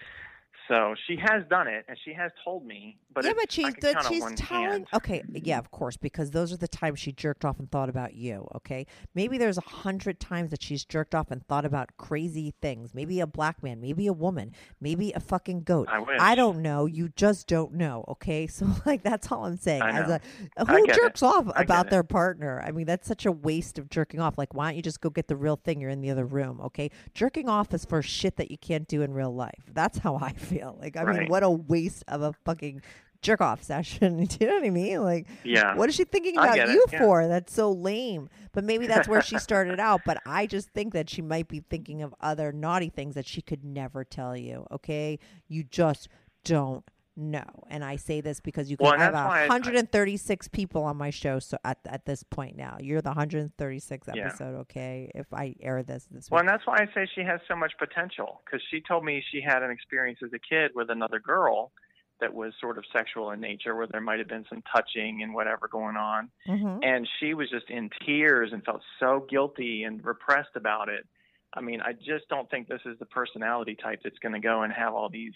[0.67, 2.97] So she has done it, and she has told me.
[3.13, 4.71] But yeah, but she's I on she's telling.
[4.71, 4.87] hand.
[4.93, 8.15] Okay, yeah, of course, because those are the times she jerked off and thought about
[8.15, 8.47] you.
[8.55, 12.93] Okay, maybe there's a hundred times that she's jerked off and thought about crazy things.
[12.93, 14.51] Maybe a black man, maybe a woman,
[14.81, 15.87] maybe a fucking goat.
[15.91, 16.19] I wish.
[16.35, 16.85] don't know.
[16.85, 18.03] You just don't know.
[18.07, 19.81] Okay, so like that's all I'm saying.
[19.81, 20.65] I As know.
[20.65, 21.25] who jerks it.
[21.25, 21.91] off I about it.
[21.91, 22.61] their partner?
[22.65, 24.37] I mean, that's such a waste of jerking off.
[24.37, 25.79] Like, why don't you just go get the real thing?
[25.81, 26.59] You're in the other room.
[26.61, 29.63] Okay, jerking off is for shit that you can't do in real life.
[29.73, 30.56] That's how I feel.
[30.63, 32.81] Like, I mean, what a waste of a fucking
[33.21, 34.23] jerk off session.
[34.25, 35.03] Do you know what I mean?
[35.03, 35.75] Like, Yeah.
[35.75, 36.99] what is she thinking about you yeah.
[36.99, 37.27] for?
[37.27, 38.29] That's so lame.
[38.53, 40.01] But maybe that's where she started out.
[40.05, 43.41] But I just think that she might be thinking of other naughty things that she
[43.41, 44.65] could never tell you.
[44.71, 46.07] Okay, you just
[46.43, 46.83] don't
[47.17, 47.43] know.
[47.69, 50.95] And I say this because you can Well, have that's why I- 136 people on
[50.97, 51.39] my show.
[51.39, 54.27] So at at this point now, you're the 136th Yeah.
[54.27, 54.55] episode.
[54.61, 56.41] Okay, if I air this this Well, week.
[56.41, 59.41] and that's why I say she has so much potential because she told me she
[59.41, 61.71] had an experience as a kid with another girl
[62.19, 65.33] that was sort of sexual in nature, where there might have been some touching and
[65.35, 66.31] whatever going on.
[66.47, 66.79] Mhm.
[66.83, 71.05] And she was just in tears and felt so guilty and repressed about it.
[71.53, 74.63] I mean, I just don't think this is the personality type that's going to go
[74.63, 75.35] and have all these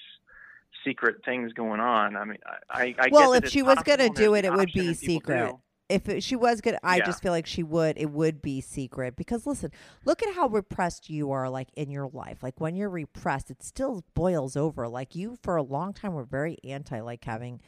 [0.85, 2.15] secret things going on.
[2.15, 2.37] I mean,
[2.69, 5.49] I, I, I well, if she was going to do it, it would be secret.
[5.51, 5.61] do.
[5.89, 7.05] If it, she was good, I Yeah.
[7.05, 7.97] just feel like she would.
[7.97, 9.71] It would be secret because listen,
[10.05, 12.41] look at how repressed you are, like in your life.
[12.41, 14.87] Like when you're repressed, it still boils over.
[14.87, 17.59] Like you, for a long time, were very anti like having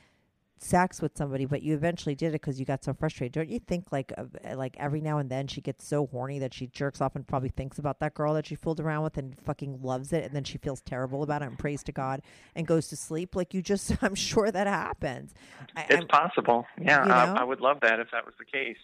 [0.63, 3.33] sex with somebody, but you eventually did it because you got so frustrated.
[3.33, 4.23] Don't you think like uh,
[4.55, 7.49] like every now and then she gets so horny that she jerks off and probably
[7.49, 10.43] thinks about that girl that she fooled around with and fucking loves it, and then
[10.43, 12.21] she feels terrible about it and prays to God
[12.55, 13.35] and goes to sleep.
[13.35, 15.33] Like you just, I'm sure that happens.
[15.75, 16.65] I, It's I'm- possible.
[16.79, 17.41] Yeah, you I.
[17.41, 18.77] I would love that if that was the case.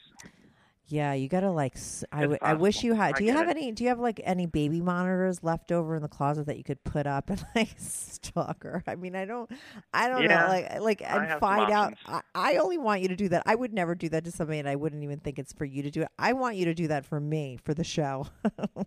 [0.90, 1.76] Yeah, you gotta like.
[1.76, 3.16] s- I, wish you had.
[3.16, 3.58] Do you have it.
[3.58, 3.72] any?
[3.72, 6.84] Do you have like any baby monitors left over in the closet that you could
[6.84, 8.84] put up and like stalk her?
[8.88, 9.50] I mean, I don't.
[9.94, 10.48] I don't know.
[10.48, 11.94] Like, like, and find out.
[12.08, 13.44] I, I only want you to do that.
[13.46, 15.84] I would never do that to somebody, and I wouldn't even think it's for you
[15.84, 16.08] to do it.
[16.18, 18.26] I want you to do that for me for the show.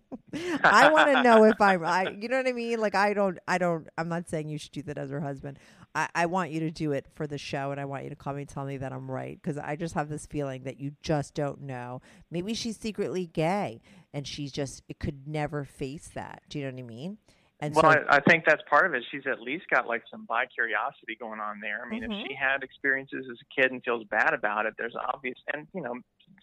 [0.63, 1.83] I want to know if I'm.
[1.85, 2.17] I.
[2.23, 2.79] You know what I mean?
[2.79, 3.37] Like, I don't.
[3.47, 3.87] I don't.
[3.97, 5.57] I'm not saying you should do that as her husband.
[5.95, 8.15] I, I want you to do it for the show, and I want you to
[8.15, 10.79] call me and tell me that I'm right because I just have this feeling that
[10.79, 12.01] you just don't know.
[12.31, 13.81] Maybe she's secretly gay,
[14.13, 16.41] and she's just it could never face that.
[16.49, 17.17] Do you know what I mean?
[17.59, 19.03] And well, so, I, I think that's part of it.
[19.09, 21.81] She's at least got like some bi curiosity going on there.
[21.85, 22.21] I mean, Mhm.
[22.21, 25.67] if she had experiences as a kid and feels bad about it, there's obvious, and
[25.73, 25.95] you know,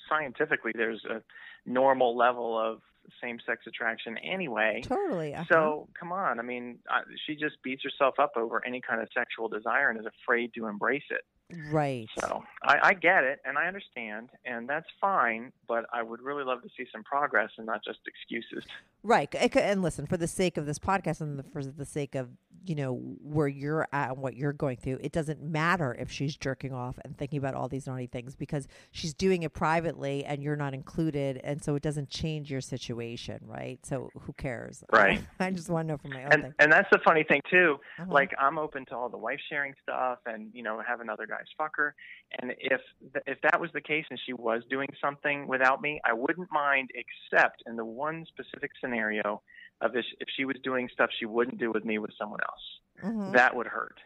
[0.09, 1.23] scientifically, there's a
[1.67, 2.81] normal level of
[3.23, 4.83] same-sex attraction anyway.
[4.85, 5.35] totally.
[5.35, 5.45] uh-huh.
[5.51, 9.09] So come on, I mean, I, she just beats herself up over any kind of
[9.15, 11.25] sexual desire and is afraid to embrace it.
[11.73, 12.07] right.
[12.21, 15.53] So I, I get it and I understand, and that's fine.
[15.67, 18.65] But I would really love to see some progress and not just excuses.
[19.03, 19.35] Right.
[19.57, 22.29] And listen, for the sake of this podcast and for the sake of,
[22.65, 26.37] you know, where you're at and what you're going through, it doesn't matter if she's
[26.37, 30.43] jerking off and thinking about all these naughty things because she's doing it privately and
[30.43, 31.41] you're not included.
[31.43, 33.79] And so it doesn't change your situation, right?
[33.85, 34.85] So who cares?
[34.93, 35.23] Right.
[35.39, 36.55] I just want to know for my own And thing.
[36.59, 37.79] and that's the funny thing too.
[37.99, 38.13] Uh-huh.
[38.13, 41.45] Like I'm open to all the wife sharing stuff and you know having other guys
[41.57, 41.95] fuck her.
[42.41, 42.81] And if
[43.15, 46.49] th- if that was the case and she was doing something without me, I wouldn't
[46.53, 49.41] mind, except in the one specific scenario
[49.81, 52.81] of if, if she was doing stuff she wouldn't do with me with someone else.
[53.03, 53.33] Mhm.
[53.33, 53.99] That would hurt.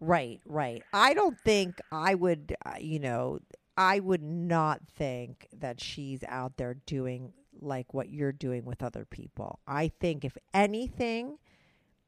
[0.00, 0.82] Right, right.
[0.92, 3.40] I don't think I would, uh, you know,
[3.76, 9.04] I would not think that she's out there doing like what you're doing with other
[9.04, 9.60] people.
[9.66, 11.38] I think if anything,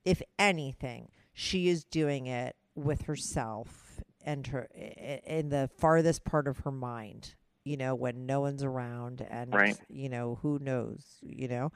[0.05, 6.59] if anything, she is doing it with herself and her in the farthest part of
[6.61, 7.35] her mind.
[7.65, 9.77] You know, when no one's around, and Right.
[9.89, 11.05] you know who knows.
[11.23, 11.73] You know,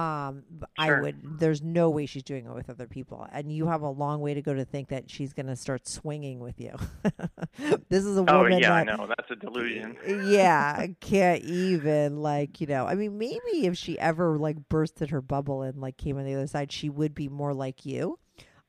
[0.00, 1.00] um, b- I Sure.
[1.02, 1.40] would.
[1.40, 4.34] There's no way she's doing it with other people, and you have a long way
[4.34, 6.74] to go to think that she's going to start swinging with you.
[7.88, 9.96] this is a woman Oh woman yeah, I know that's a delusion.
[10.06, 12.86] yeah, can't even like you know.
[12.86, 16.34] I mean, maybe if she ever like bursted her bubble and like came on the
[16.34, 18.20] other side, she would be more like you.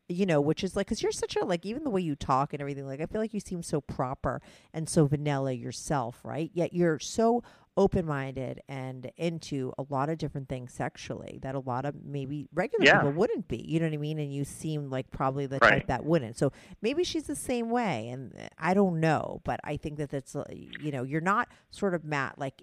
[0.08, 2.54] You know, which is like because you're such a like even the way you talk
[2.54, 2.86] and everything.
[2.86, 4.40] Like I feel like you seem so proper
[4.74, 6.52] and so vanilla yourself, right?
[6.54, 7.44] Yet you're so
[7.78, 12.48] open minded and into a lot of different things sexually that a lot of maybe
[12.54, 12.98] regular Yeah.
[13.00, 13.58] people wouldn't be.
[13.58, 14.20] You know what I mean?
[14.20, 15.72] And you seem like probably the Right.
[15.80, 16.38] type that wouldn't.
[16.38, 16.52] So
[16.82, 20.36] maybe she's the same way, and uh, I don't know, but I think that that's
[20.54, 22.62] you know you're not sort of Matt like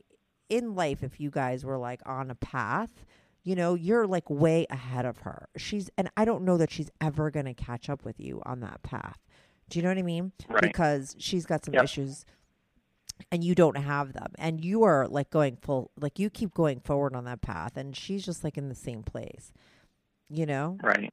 [0.49, 1.03] in life.
[1.03, 3.05] If you guys were like on a path.
[3.45, 5.49] You know, you're like way ahead of her.
[5.57, 8.61] She's, and I don't know that she's ever going to catch up with you on
[8.61, 9.19] that path.
[9.69, 10.33] Do you know what I mean?
[10.49, 10.63] Right.
[10.63, 11.85] Because she's got some Yep.
[11.85, 12.25] issues
[13.31, 16.81] and you don't have them and you are like going full like you keep going
[16.81, 19.53] forward on that path and she's just like in the same place
[20.29, 21.13] you know Right.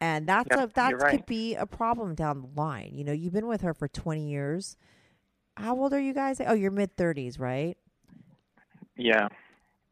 [0.00, 1.26] and that's Yep, a that could right.
[1.26, 4.76] be a problem down the line you know you've been with her for 20 years
[5.56, 7.76] how old are you guys oh you're mid 30s right
[8.96, 9.28] Yeah.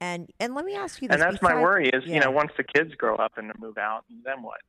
[0.01, 2.15] And and let me ask you this And that's my worry is, yeah.
[2.15, 4.61] you know, once the kids grow up and move out, then what?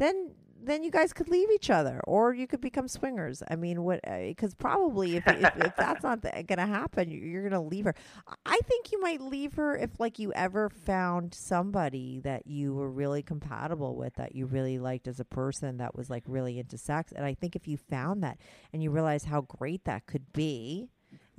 [0.00, 3.82] then then you guys could leave each other or you could become swingers i mean
[3.82, 7.94] what uh, because probably if, if, if that's not gonna happen you're gonna leave her
[8.44, 12.90] i think you might leave her if like you ever found somebody that you were
[12.90, 16.76] really compatible with that you really liked as a person that was like really into
[16.76, 18.38] sex and i think if you found that
[18.72, 20.88] and you realize how great that could be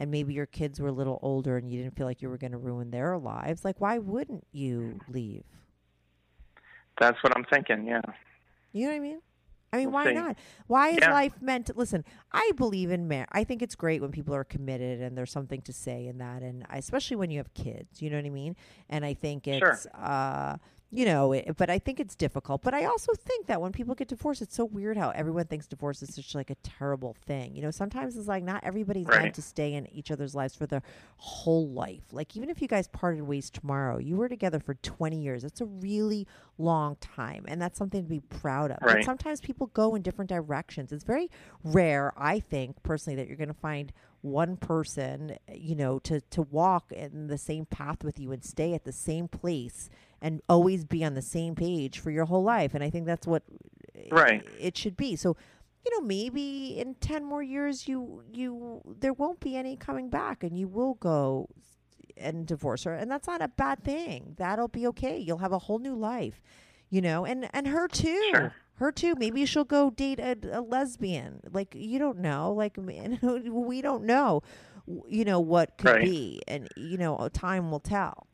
[0.02, 2.38] and maybe your kids were a little older and you didn't feel like you were
[2.40, 5.44] going to ruin their lives like why wouldn't you leave
[7.00, 7.86] That's what I'm thinking.
[7.86, 8.02] Yeah.
[8.74, 9.22] You know what I mean?
[9.74, 10.14] I mean, We'll why see.
[10.14, 10.38] not?
[10.68, 11.14] Why is Yeah.
[11.14, 12.04] life meant to listen?
[12.32, 13.30] I believe in marriage.
[13.32, 16.42] I think it's great when people are committed and there's something to say in that,
[16.42, 18.02] and I- especially when you have kids.
[18.02, 18.56] You know what I mean?
[18.90, 19.70] And I think Sure.
[19.70, 20.58] it's, uh,
[20.94, 22.62] you know, it, but I think it's difficult.
[22.62, 25.66] But I also think that when people get divorced, it's so weird how everyone thinks
[25.66, 27.56] divorce is such like a terrible thing.
[27.56, 30.66] You know, sometimes it's like not everybody's meant to stay in each other's lives for
[30.66, 30.84] their
[31.16, 32.04] whole life.
[32.12, 35.44] Like even if you guys parted ways tomorrow, you were together for 20 years.
[35.44, 36.28] That's a really
[36.58, 38.80] long time, and that's something to be proud of.
[38.82, 40.92] But sometimes people go in different directions.
[40.92, 41.32] It's very
[41.64, 46.42] rare, I think, personally, that you're going to find one person, you know, to to
[46.44, 49.90] walk in the same path with you and stay at the same place
[50.22, 52.74] and always be on the same page for your whole life.
[52.74, 53.44] And I think that's what
[54.12, 54.46] Right.
[54.60, 55.16] it should be.
[55.16, 55.36] So,
[55.86, 60.44] you know, maybe in 10 more years you you there won't be any coming back
[60.44, 61.50] and you will go
[62.18, 64.36] and divorce her and that's not a bad thing.
[64.38, 65.18] That'll be okay.
[65.18, 66.42] You'll have a whole new life.
[66.90, 68.22] You know, and and her too.
[68.32, 68.54] Sure.
[68.76, 69.16] Her too.
[69.18, 71.40] Maybe she'll go date a, a lesbian.
[71.52, 72.52] Like you don't know.
[72.54, 74.42] Like we don't know.
[75.08, 76.04] You know what could Right.
[76.06, 78.28] be, and you know time will tell.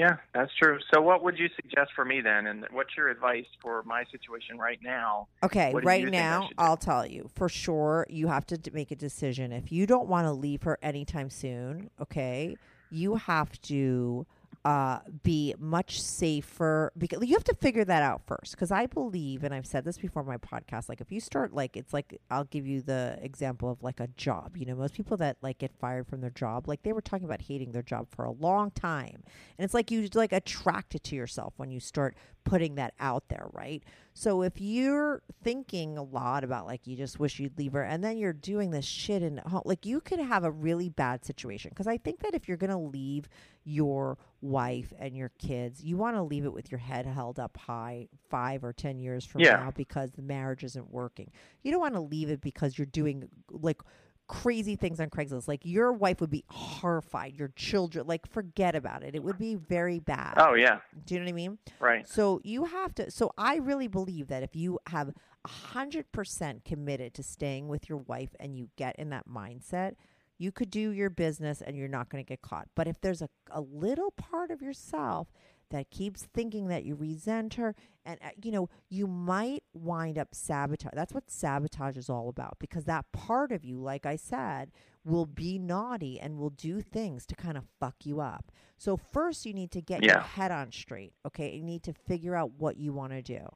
[0.00, 0.78] Yeah, that's true.
[0.94, 2.46] So what would you suggest for me then?
[2.46, 5.28] And what's your advice for my situation right now?
[5.42, 6.48] Okay, right now?
[6.56, 8.06] I'll tell you for sure.
[8.08, 9.52] You have to make a decision.
[9.52, 12.56] If you don't want to leave her anytime soon, okay,
[12.90, 14.26] you have to
[14.62, 18.52] uh, be much safer because you have to figure that out first.
[18.52, 21.76] Because I believe, and I've said this before my podcast, like if you start like
[21.78, 24.58] it's like I'll give you the example of like a job.
[24.58, 27.24] You know, most people that like get fired from their job, like they were talking
[27.24, 29.22] about hating their job for a long time,
[29.56, 33.28] and it's like you like attract it to yourself when you start putting that out
[33.28, 33.82] there, right?
[34.12, 38.04] So if you're thinking a lot about like you just wish you'd leave her, and
[38.04, 41.70] then you're doing this shit home, like you could have a really bad situation.
[41.70, 43.26] Because I think that if you're gonna leave
[43.70, 47.56] your wife and your kids, you want to leave it with your head held up
[47.56, 49.56] high five or ten years from Yeah.
[49.56, 51.30] now because the marriage isn't working.
[51.62, 53.80] You don't want to leave it because you're doing like
[54.26, 55.48] crazy things on Craigslist.
[55.48, 57.34] Like your wife would be horrified.
[57.36, 59.14] Your children, like forget about it.
[59.14, 60.34] It would be very bad.
[60.36, 61.58] Oh yeah, Do you know what I mean?
[61.80, 62.08] right.
[62.08, 63.10] So you have to.
[63.10, 65.08] So I really believe that if you have
[65.44, 69.94] a hundred percent committed to staying with your wife and you get in that mindset,
[70.40, 72.66] you could do your business and you're not going to get caught.
[72.74, 75.28] But if there's a, a little part of yourself
[75.70, 80.28] that keeps thinking that you resent her and uh, you know you might wind up
[80.32, 84.72] sabotage that's what sabotage is all about because that part of you like i said
[85.04, 88.52] will be naughty and will do things to kind of fuck you up.
[88.76, 91.54] So first you need to get your head on straight okay?
[91.54, 93.46] You need to figure out what you want to do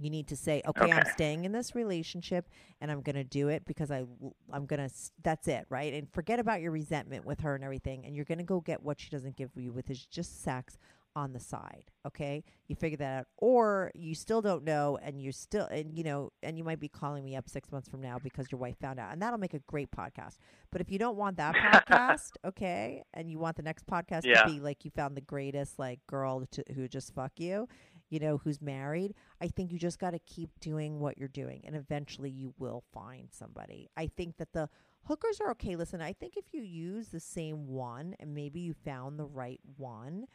[0.00, 2.48] you need to say okay, i'm staying in this relationship
[2.80, 4.04] and i'm going to do it because i
[4.52, 5.92] i'm going to that's it right?
[5.94, 8.82] And forget about your resentment with her and everything and you're going to go get
[8.82, 10.78] what she doesn't give you with is just sex
[11.16, 12.42] on the side okay?
[12.68, 16.30] You figure that out or you still don't know and you're still and you know
[16.42, 18.98] and you might be calling me up six months from now because your wife found
[19.00, 20.36] out and that'll make a great podcast.
[20.70, 21.54] But if you don't want that
[21.90, 24.42] podcast okay and you want the next podcast Yeah.
[24.44, 27.68] to be like you found the greatest like girl to, who just fuck you
[28.10, 31.62] you know who's married i think you just got to keep doing what you're doing
[31.64, 34.68] and eventually you will find somebody i think that the
[35.04, 38.74] hookers are okay listen i think if you use the same one and maybe you
[38.84, 40.26] found the right one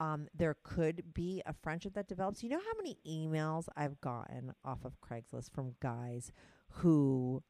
[0.00, 2.42] um, there could be a friendship that develops.
[2.42, 6.32] You know how many emails I've gotten off of Craigslist from guys
[6.68, 7.42] who,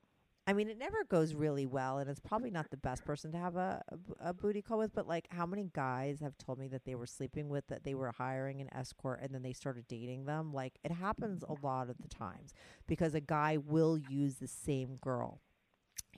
[0.46, 3.38] I mean, it never goes really well, and it's probably not the best person to
[3.38, 3.80] have a,
[4.20, 4.92] a, a booty call with.
[4.92, 7.94] But like, how many guys have told me that they were sleeping with, that they
[7.94, 10.52] were hiring an escort, and then they started dating them?
[10.52, 12.52] Like, it happens a lot of the times
[12.88, 15.40] because a guy will use the same girl,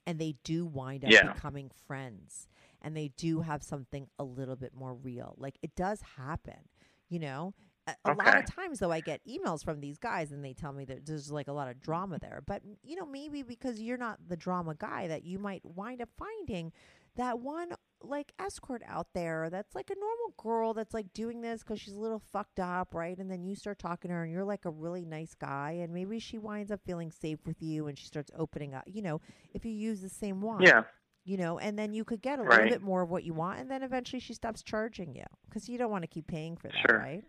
[0.07, 1.33] and they do wind up Yeah.
[1.33, 2.49] becoming friends
[2.83, 5.35] and they do have something a little bit more real.
[5.39, 6.69] Like it does happen,
[7.09, 7.55] you know?
[7.87, 10.73] A, a lot of times though i get emails from these guys and they tell
[10.73, 13.99] me that there's like a lot of drama there but you know maybe because you're
[13.99, 16.73] not the drama guy that you might wind up finding
[17.17, 17.69] that one
[18.03, 21.95] like escort out there that's like a normal girl that's like doing this because she's
[21.95, 24.65] a little fucked up right and then you start talking to her and you're like
[24.67, 28.07] a really nice guy and maybe she winds up feeling safe with you and she
[28.07, 29.21] starts opening up you know
[29.55, 30.83] if you use the same one Yeah.
[31.25, 33.59] you know, and then you could get a little bit more of what you want,
[33.59, 36.69] and then eventually she stops charging you because you don't want to keep paying for
[36.69, 36.99] that, Sure.
[36.99, 37.25] right?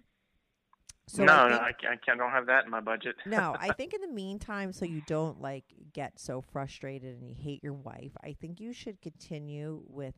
[1.18, 2.18] No, I no, I can't, I can't.
[2.20, 3.16] Don't have that in my budget.
[3.26, 7.36] no, I think in the meantime, so you don't like get so frustrated and you
[7.36, 10.16] hate your wife, I think you should continue with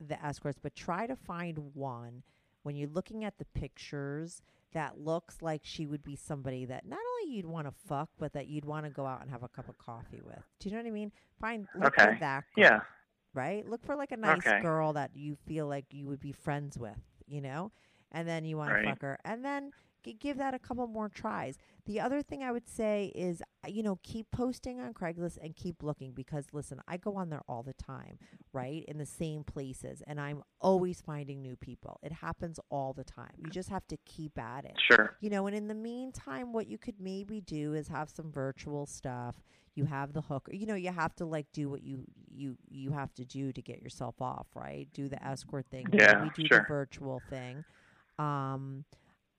[0.00, 2.22] the escorts, but try to find one
[2.62, 4.42] when you're looking at the pictures
[4.72, 8.32] that looks like she would be somebody that not only you'd want to fuck, but
[8.32, 10.38] that you'd want to go out and have a cup of coffee with.
[10.60, 11.10] Do you know what I mean?
[11.40, 12.16] Find look for Okay.
[12.20, 12.44] that.
[12.54, 12.64] Girl.
[12.64, 12.80] yeah.
[13.34, 13.68] right?
[13.68, 14.60] Look for like a nice Okay.
[14.60, 17.72] girl that you feel like you would be friends with, you know,
[18.12, 18.82] and then you want Right.
[18.82, 19.70] to fuck her, and then
[20.04, 21.56] g- give that a couple more tries.
[21.86, 25.82] The other thing I would say is, you know, keep posting on Craigslist and keep
[25.82, 28.18] looking because listen, I go on there all the time,
[28.52, 31.98] right, in the same places, and I'm always finding new people.
[32.02, 33.32] It happens all the time.
[33.38, 35.16] You just have to keep at it Sure.
[35.20, 38.86] you know and in the meantime what you could maybe do is have some virtual
[38.86, 39.36] stuff
[39.74, 42.90] you have the hook you know you have to like do what you you you
[42.92, 46.46] have to do to get yourself off right do the escort thing Yeah, maybe do
[46.48, 46.60] sure.
[46.60, 47.64] the virtual thing
[48.18, 48.84] um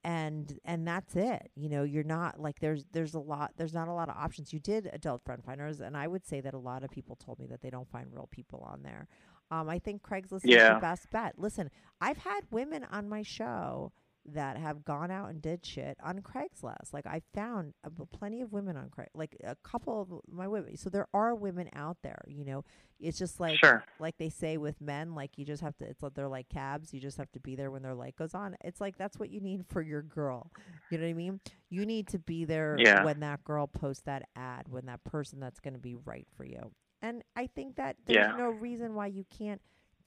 [0.03, 3.87] and and that's it you know you're not like there's there's a lot there's not
[3.87, 4.51] a lot of options.
[4.51, 7.37] You did adult friend finders and i would say that a lot of people told
[7.39, 9.07] me that they don't find real people on there.
[9.51, 11.33] Um i think craigslist is the best bet.
[11.37, 13.91] Listen i've had women on my show
[14.25, 16.93] that have gone out and did shit on Craigslist.
[16.93, 20.77] Like I found uh, plenty of women on Craig, like a couple of my women.
[20.77, 22.21] So there are women out there.
[22.27, 22.63] You know,
[22.99, 23.83] it's just like Sure.
[23.99, 25.85] like they say with men, like you just have to.
[25.85, 26.93] It's like they're like cabs.
[26.93, 28.55] You just have to be there when their light goes on.
[28.63, 30.51] It's like that's what you need for your girl.
[30.91, 31.39] You know what I mean?
[31.69, 33.03] You need to be there Yeah.
[33.03, 36.45] when that girl posts that ad, when that person that's going to be right for
[36.45, 36.71] you.
[37.01, 38.37] And I think that there's Yeah.
[38.37, 39.61] no reason why you can't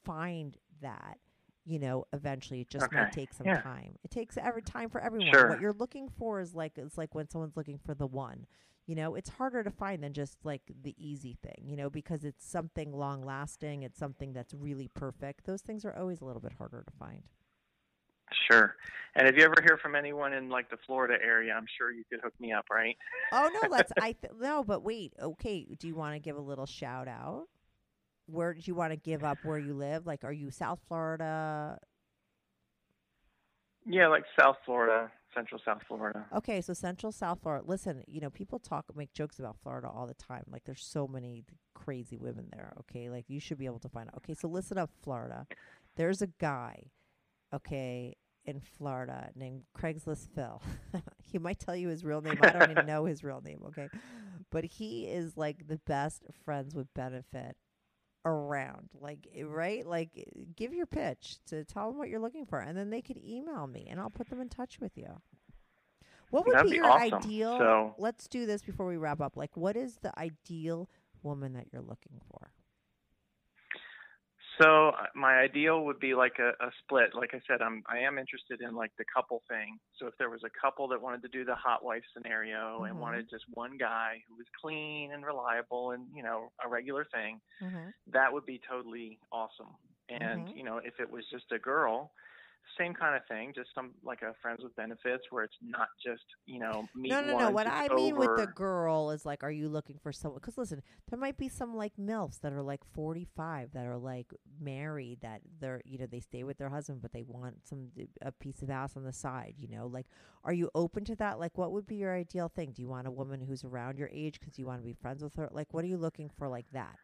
[0.05, 1.19] find that.
[1.67, 2.97] You know, eventually it just Okay.
[2.97, 3.61] might take some Yeah.
[3.63, 3.97] time.
[4.05, 5.33] It takes every time for everyone.
[5.33, 5.49] Sure.
[5.49, 8.47] What you're looking for is like it's like when someone's looking for the one.
[8.87, 12.23] You know, it's harder to find than just like the easy thing, you know, because
[12.23, 15.47] it's something long lasting, it's something that's really perfect.
[15.47, 17.23] Those things are always a little bit harder to find.
[18.51, 18.75] Sure.
[19.15, 22.05] And if you ever hear from anyone in like the Florida area, I'm sure you
[22.11, 22.97] could hook me up, right?
[23.33, 25.15] Oh no, let's I th- no, but wait.
[25.21, 27.49] Okay, do you want to give a little shout out?
[28.27, 30.07] Where do you want to give up where you live?
[30.07, 31.79] Like are you South Florida?
[33.87, 36.25] Yeah, like South Florida, Central South Florida.
[36.35, 37.65] Okay, so Central South Florida.
[37.67, 40.45] Listen, you know, people talk make jokes about Florida all the time.
[40.51, 41.45] Like there's so many
[41.75, 43.11] crazy women there, okay?
[43.11, 44.17] Like you should be able to find out.
[44.19, 45.47] Okay, so listen up, Florida.
[45.97, 46.91] There's a guy,
[47.55, 48.17] okay,
[48.47, 50.63] in Florida named Craigslist Phil.
[51.23, 52.39] he might tell you his real name.
[52.43, 53.89] I don't even know his real name, okay?
[54.51, 57.57] But he is like the best friends with benefit
[58.25, 58.89] around.
[59.01, 59.87] Like eh, right?
[59.87, 60.23] Like eh,
[60.57, 63.67] give your pitch to tell them what you're looking for and then they could email
[63.67, 65.21] me and I'll put them in touch with you.
[66.31, 67.15] What would That'd be be your awesome.
[67.19, 67.59] ideal?
[67.59, 69.37] So- Let's do this before we wrap up.
[69.37, 70.89] Like what is the ideal
[71.23, 72.51] woman that you're looking for?
[74.61, 77.15] So uh, my ideal would be like a, a split.
[77.15, 79.79] Like I said, I'm I am interested in like the couple thing.
[79.99, 82.85] So if there was a couple that wanted to do the hot wife scenario Mhm.
[82.85, 87.05] and wanted just one guy who was clean and reliable and you know a regular
[87.13, 87.91] thing, Mm-hmm.
[88.13, 89.77] that would be totally awesome.
[90.09, 90.55] And Mhm.
[90.55, 92.13] you know if it was just a girl,
[92.79, 96.25] same kind of thing, just some like a friends with benefits where it's not just
[96.47, 97.51] you know meet No, no, no.
[97.51, 100.41] What I mean with the girl is like, are you looking for someone?
[100.41, 104.27] Because listen, there might be some like milfs that are like forty-five that are like
[104.61, 107.91] married that they're you know they stay with their husband but they want some
[108.23, 109.55] a piece of ass on the side.
[109.59, 110.07] You know, like,
[110.45, 111.39] are you open to that?
[111.39, 112.73] Like, what would be your ideal thing?
[112.73, 115.23] Do you want a woman who's around your age because you want to be friends
[115.23, 115.49] with her?
[115.51, 116.97] Like, what are you looking for like that?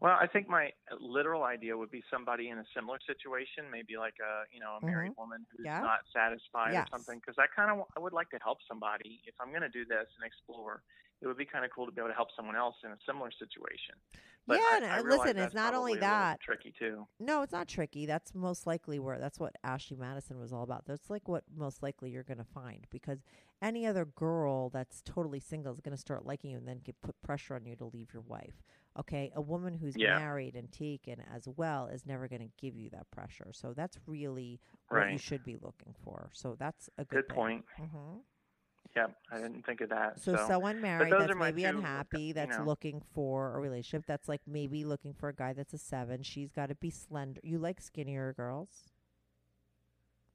[0.00, 0.70] Well, I think my
[1.00, 4.84] literal idea would be somebody in a similar situation, maybe like a you know a
[4.84, 5.80] married woman who's Mm-hmm.
[5.80, 5.80] Yeah.
[5.80, 6.88] not satisfied Yes.
[6.88, 7.18] or something.
[7.20, 9.84] Because I kind of I would like to help somebody if I'm going to do
[9.84, 10.82] this and explore.
[11.22, 12.98] It would be kind of cool to be able to help someone else in a
[13.06, 13.94] similar situation.
[14.46, 16.40] But Yeah, I, and, I uh, listen, it's not only probably a little that.
[16.40, 17.06] tricky too.
[17.18, 18.04] No, it's not tricky.
[18.04, 20.84] That's most likely where that's what Ashley Madison was all about.
[20.86, 23.20] That's like what most likely you're going to find because
[23.62, 27.00] any other girl that's totally single is going to start liking you and then get
[27.00, 28.62] put pressure on you to leave your wife.
[28.98, 30.18] Okay, a woman who's Yeah.
[30.18, 33.48] married and taken as well is never going to give you that pressure.
[33.52, 36.30] So that's really what you should be looking for.
[36.32, 37.64] So that's a good, Good point.
[37.76, 38.18] hmm
[38.94, 40.20] Yeah, I didn't think of that.
[40.20, 42.64] So, someone married that's maybe two, unhappy, you that's know.
[42.64, 46.22] looking for a relationship, that's like maybe looking for a guy that's a seven.
[46.22, 47.40] She's got to be slender.
[47.42, 48.93] You like skinnier girls?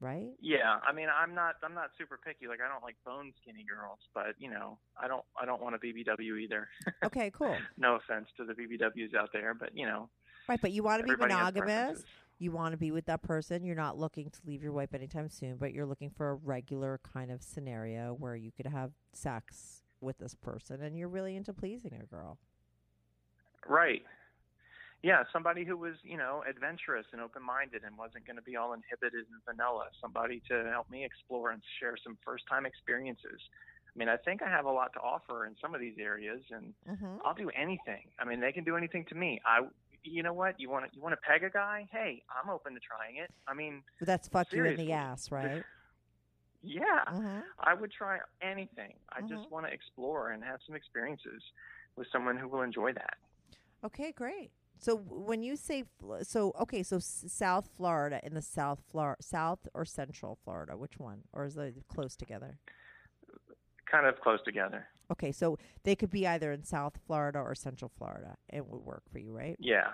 [0.00, 0.28] Right?
[0.40, 2.46] Yeah, I mean, I'm not I'm not super picky.
[2.48, 5.74] Like I don't like bone skinny girls, but you know, I don't I don't want
[5.74, 6.68] a BBW either.
[7.04, 7.56] Okay, cool.
[7.78, 10.08] no offense to the BBWs out there, but you know,
[10.48, 12.02] Right, but you want to be monogamous.
[12.38, 13.64] You want to be with that person.
[13.64, 16.98] You're not looking to leave your wife anytime soon, but you're looking for a regular
[17.12, 21.52] kind of scenario where you could have sex with this person and you're really into
[21.52, 22.38] pleasing a girl.
[23.68, 24.02] Right.
[25.02, 28.74] Yeah, somebody who was, you know, adventurous and open-minded and wasn't going to be all
[28.74, 29.86] inhibited and vanilla.
[30.00, 33.40] Somebody to help me explore and share some first-time experiences.
[33.88, 36.42] I mean, I think I have a lot to offer in some of these areas,
[36.50, 37.16] and Mm-hmm.
[37.24, 38.10] I'll do anything.
[38.18, 39.40] I mean, they can do anything to me.
[39.46, 39.60] I,
[40.04, 40.58] you know what?
[40.60, 41.88] You want to you want to peg a guy?
[41.90, 43.30] Hey, I'm open to trying it.
[43.48, 45.62] I mean, But that's fuck you in the ass, right?
[46.62, 47.40] yeah, mm-hmm.
[47.60, 48.94] I would try anything.
[49.12, 49.28] I Mhm.
[49.28, 51.42] just want to explore and have some experiences
[51.96, 53.16] with someone who will enjoy that.
[53.84, 54.50] Okay, great.
[54.80, 55.84] So when you say
[56.22, 61.20] so, okay, so South Florida in the South Florida, South or Central Florida, which one,
[61.34, 62.58] or is it close together?
[63.90, 64.86] Kind of close together.
[65.12, 68.36] Okay, so they could be either in South Florida or Central Florida.
[68.48, 69.56] It would work for you, right?
[69.58, 69.88] Yeah.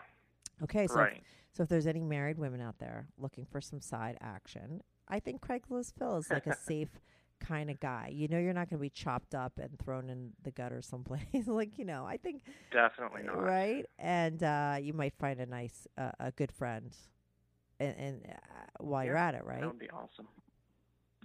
[0.62, 4.18] Okay, so if- so if there's any married women out there looking for some side
[4.20, 7.00] action, I think Craigslist Phil is like a safe
[7.40, 8.10] kind of guy.
[8.12, 11.22] You know, you're not going to be chopped up and thrown in the gutter someplace.
[11.46, 12.42] like you know, I think
[12.72, 13.42] Definitely not.
[13.42, 16.94] right, and uh, you might find a nice, uh, a good friend,
[17.80, 19.60] and, and uh, while you're at it, right?
[19.60, 20.28] That would be awesome.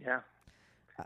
[0.01, 0.21] Yeah.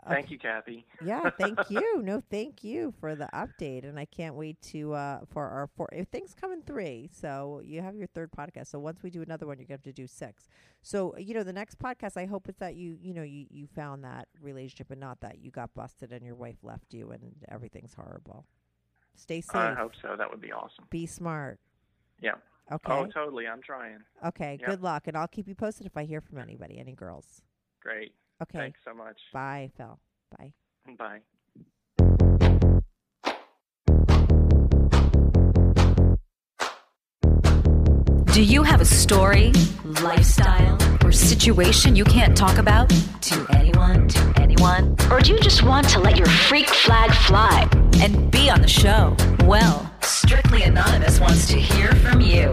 [0.04, 0.84] Uh, Thank you, Kathy.
[1.04, 2.02] yeah, thank you.
[2.02, 5.88] No, thank you for the update, and I can't wait to uh for our four.
[5.92, 8.68] If things come in three, so you have your third podcast.
[8.68, 10.48] So once we do another one, you're gonna have to do six.
[10.82, 13.66] So you know, the next podcast, I hope it's that you you know you you
[13.66, 17.34] found that relationship and not that you got busted and your wife left you and
[17.48, 18.46] everything's horrible.
[19.14, 19.56] Stay safe.
[19.56, 20.14] I hope so.
[20.16, 20.84] That would be awesome.
[20.90, 21.58] Be smart.
[22.20, 22.32] Yeah.
[22.70, 22.92] Okay.
[22.92, 23.46] Oh, totally.
[23.46, 23.98] I'm trying.
[24.26, 24.58] okay.
[24.60, 24.66] yeah.
[24.66, 27.42] Good luck, and I'll keep you posted if I hear from anybody, any girls.
[27.80, 28.12] Great.
[28.42, 28.58] Okay.
[28.58, 29.16] Thanks so much.
[29.32, 29.98] Bye, Phil.
[30.38, 30.52] Bye.
[30.98, 31.20] Bye.
[38.32, 39.52] Do you have a story,
[40.02, 42.90] lifestyle, or situation you can't talk about
[43.22, 44.94] to anyone, to anyone?
[45.10, 47.66] Or do you just want to let your freak flag fly
[48.02, 49.16] and be on the show?
[49.46, 52.52] Well, Strictly Anonymous wants to hear from you.